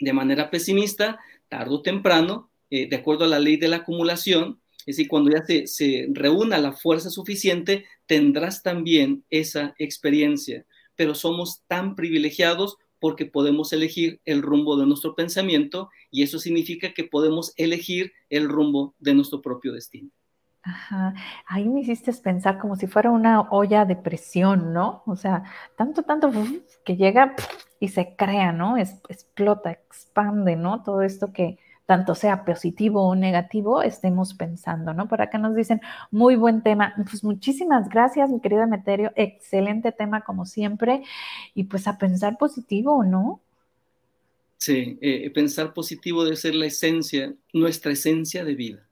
[0.00, 4.60] de manera pesimista, tarde o temprano, eh, de acuerdo a la ley de la acumulación,
[4.88, 10.64] es decir, cuando ya se, reúna la fuerza suficiente, tendrás también esa experiencia.
[10.96, 16.94] Pero somos tan privilegiados porque podemos elegir el rumbo de nuestro pensamiento y eso significa
[16.94, 20.08] que podemos elegir el rumbo de nuestro propio destino.
[20.62, 21.12] Ajá.
[21.46, 25.02] Ahí me hiciste pensar como si fuera una olla de presión, ¿no?
[25.04, 25.44] O sea,
[25.76, 26.32] tanto, tanto
[26.86, 27.36] que llega
[27.78, 28.78] y se crea, ¿no?
[28.78, 30.82] Es, explota, expande, ¿no?
[30.82, 31.58] Todo esto que
[31.88, 35.08] tanto sea positivo o negativo, estemos pensando, ¿no?
[35.08, 35.80] Por acá nos dicen,
[36.10, 36.92] muy buen tema.
[37.08, 39.10] Pues muchísimas gracias, mi querido Emeterio.
[39.16, 41.02] Excelente tema, como siempre.
[41.54, 43.40] Y pues a pensar positivo, ¿no?
[44.58, 48.87] Sí, eh, pensar positivo debe ser la esencia, nuestra esencia de vida.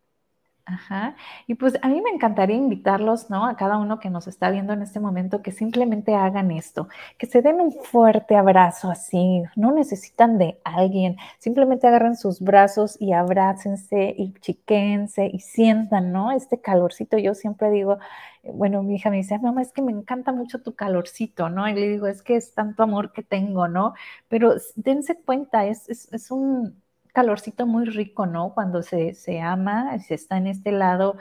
[0.69, 1.15] Ajá.
[1.47, 3.47] Y pues a mí me encantaría invitarlos, ¿no?
[3.47, 6.89] A cada uno que nos está viendo en este momento que simplemente hagan esto,
[7.19, 12.97] que se den un fuerte abrazo así, no necesitan de alguien, simplemente agarren sus brazos
[13.01, 16.33] y abrácense y chiquense y sientan, ¿no?
[16.33, 17.99] Este calorcito, yo siempre digo,
[18.43, 21.69] bueno, mi hija me dice, mamá, es que me encanta mucho tu calorcito, ¿no?
[21.69, 23.95] Y le digo, es que es tanto amor que tengo, ¿no?
[24.29, 26.83] Pero dense cuenta, es, es, es un
[27.17, 28.53] calorcito muy rico, ¿no?
[28.53, 31.17] Cuando se, se ama, se está en este lado,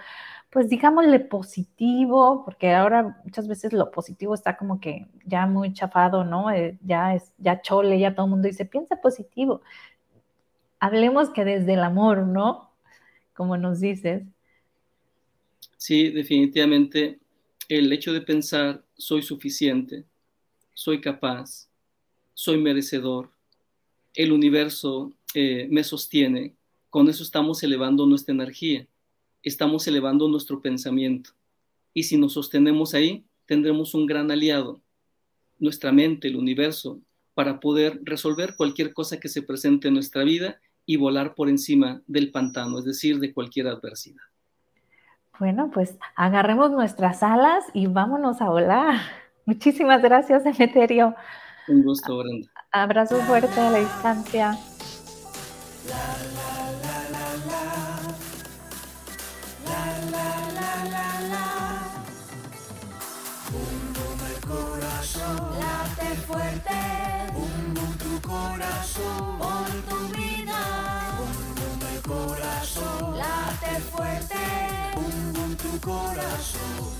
[0.49, 6.25] pues digámosle positivo, porque ahora muchas veces lo positivo está como que ya muy chafado,
[6.25, 6.51] ¿no?
[6.51, 9.61] Eh, ya es, ya chole, ya todo el mundo dice, piensa positivo.
[10.81, 12.71] Hablemos que desde el amor, ¿no?
[13.33, 14.23] Como nos dices.
[15.77, 17.19] Sí, definitivamente
[17.69, 20.03] el hecho de pensar soy suficiente,
[20.73, 21.69] soy capaz,
[22.33, 23.29] soy merecedor,
[24.13, 26.55] el universo eh, me sostiene,
[26.89, 28.87] con eso estamos elevando nuestra energía,
[29.43, 31.31] estamos elevando nuestro pensamiento.
[31.93, 34.81] Y si nos sostenemos ahí, tendremos un gran aliado,
[35.59, 36.99] nuestra mente, el universo,
[37.33, 42.01] para poder resolver cualquier cosa que se presente en nuestra vida y volar por encima
[42.07, 44.21] del pantano, es decir, de cualquier adversidad.
[45.39, 48.95] Bueno, pues agarremos nuestras alas y vámonos a volar.
[49.45, 51.13] Muchísimas gracias, Emeterio.
[51.67, 52.49] Un gusto, Brenda.
[52.71, 54.57] Abrazo fuerte a la distancia.
[75.85, 76.95] Corazón,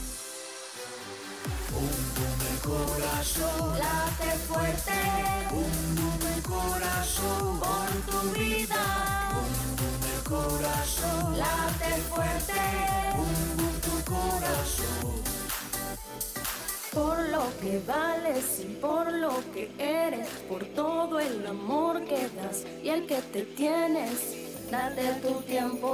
[2.52, 4.94] el corazón, late fuerte,
[6.36, 8.84] el corazón, por tu vida.
[10.14, 12.62] el corazón, Late fuerte,
[13.18, 15.16] bum tu corazón,
[16.94, 22.64] por lo que vales y por lo que eres, por todo el amor que das
[22.84, 24.46] y el que te tienes.
[24.70, 25.94] Date tu tiempo,